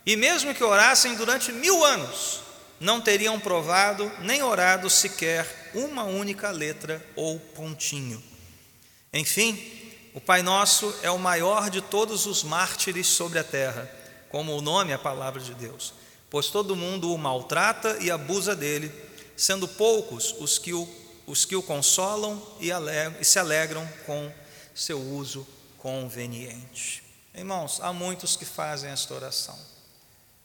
[0.05, 2.41] e mesmo que orassem durante mil anos,
[2.79, 8.21] não teriam provado nem orado sequer uma única letra ou pontinho.
[9.13, 9.57] Enfim,
[10.13, 13.89] o Pai Nosso é o maior de todos os mártires sobre a terra,
[14.29, 15.93] como o nome é a palavra de Deus,
[16.35, 18.91] pois todo mundo o maltrata e abusa dele,
[19.37, 20.85] sendo poucos os que o,
[21.25, 24.29] os que o consolam e, alegram, e se alegram com
[24.75, 27.01] seu uso conveniente.
[27.33, 29.57] Irmãos, há muitos que fazem esta oração.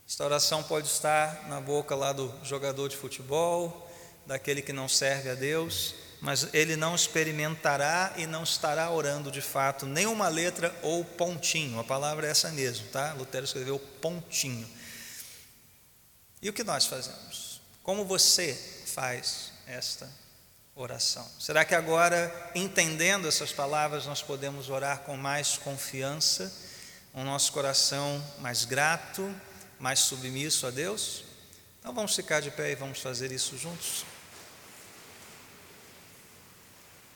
[0.09, 3.91] Esta oração pode estar na boca lá do jogador de futebol,
[4.25, 9.41] daquele que não serve a Deus, mas ele não experimentará e não estará orando de
[9.41, 11.81] fato nenhuma letra ou pontinho.
[11.81, 13.13] A palavra é essa mesmo, tá?
[13.15, 14.79] Lutero escreveu pontinho.
[16.43, 17.61] E o que nós fazemos?
[17.83, 18.55] Como você
[18.87, 20.11] faz esta
[20.75, 21.29] oração?
[21.39, 26.51] Será que agora, entendendo essas palavras, nós podemos orar com mais confiança,
[27.13, 29.35] o nosso coração mais grato,
[29.79, 31.25] mais submisso a Deus?
[31.79, 34.05] Então vamos ficar de pé e vamos fazer isso juntos.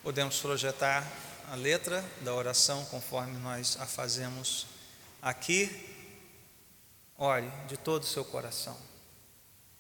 [0.03, 1.07] Podemos projetar
[1.51, 4.67] a letra da oração conforme nós a fazemos
[5.23, 5.91] aqui.
[7.17, 8.77] Ore de todo o seu coração.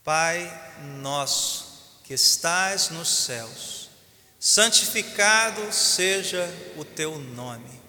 [0.05, 0.48] Pai
[1.00, 3.88] nosso que estás nos céus,
[4.38, 6.46] santificado seja
[6.76, 7.82] o teu nome.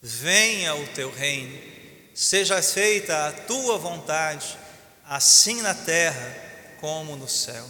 [0.00, 1.72] Venha o teu reino
[2.14, 4.58] seja feita a tua vontade,
[5.04, 6.36] assim na terra
[6.80, 7.66] como no céu.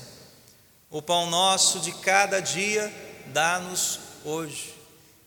[0.90, 2.92] O pão nosso de cada dia
[3.26, 4.74] dá-nos hoje,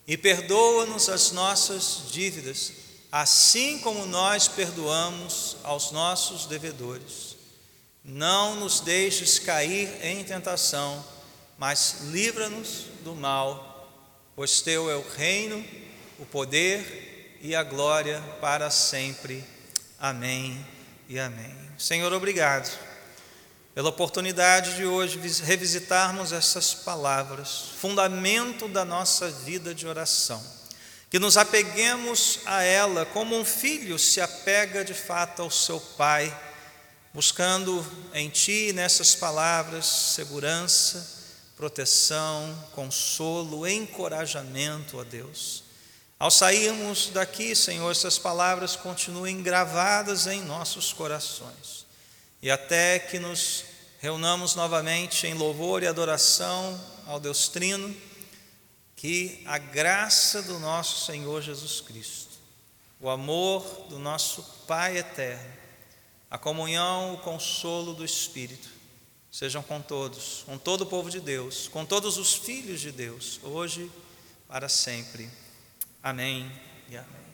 [0.08, 2.72] e perdoa-nos as nossas dívidas,
[3.12, 7.35] assim como nós perdoamos aos nossos devedores.
[8.08, 11.04] Não nos deixes cair em tentação,
[11.58, 13.90] mas livra-nos do mal,
[14.36, 15.66] pois teu é o reino,
[16.20, 19.44] o poder e a glória para sempre.
[19.98, 20.64] Amém
[21.10, 21.56] e amém.
[21.80, 22.70] Senhor, obrigado
[23.74, 30.42] pela oportunidade de hoje revisitarmos essas palavras, fundamento da nossa vida de oração.
[31.10, 36.32] Que nos apeguemos a ela como um filho se apega de fato ao seu pai,
[37.16, 41.16] buscando em ti, nessas palavras, segurança,
[41.56, 45.64] proteção, consolo, encorajamento a Deus.
[46.20, 51.86] Ao sairmos daqui, Senhor, essas palavras continuem gravadas em nossos corações.
[52.42, 53.64] E até que nos
[54.00, 57.96] reunamos novamente em louvor e adoração ao Deus Trino,
[58.94, 62.36] que a graça do nosso Senhor Jesus Cristo,
[63.00, 65.55] o amor do nosso Pai eterno,
[66.36, 68.68] a comunhão, o consolo do Espírito,
[69.32, 73.40] sejam com todos, com todo o povo de Deus, com todos os filhos de Deus,
[73.42, 73.90] hoje
[74.46, 75.30] para sempre.
[76.04, 76.52] Amém
[76.90, 77.25] e amém.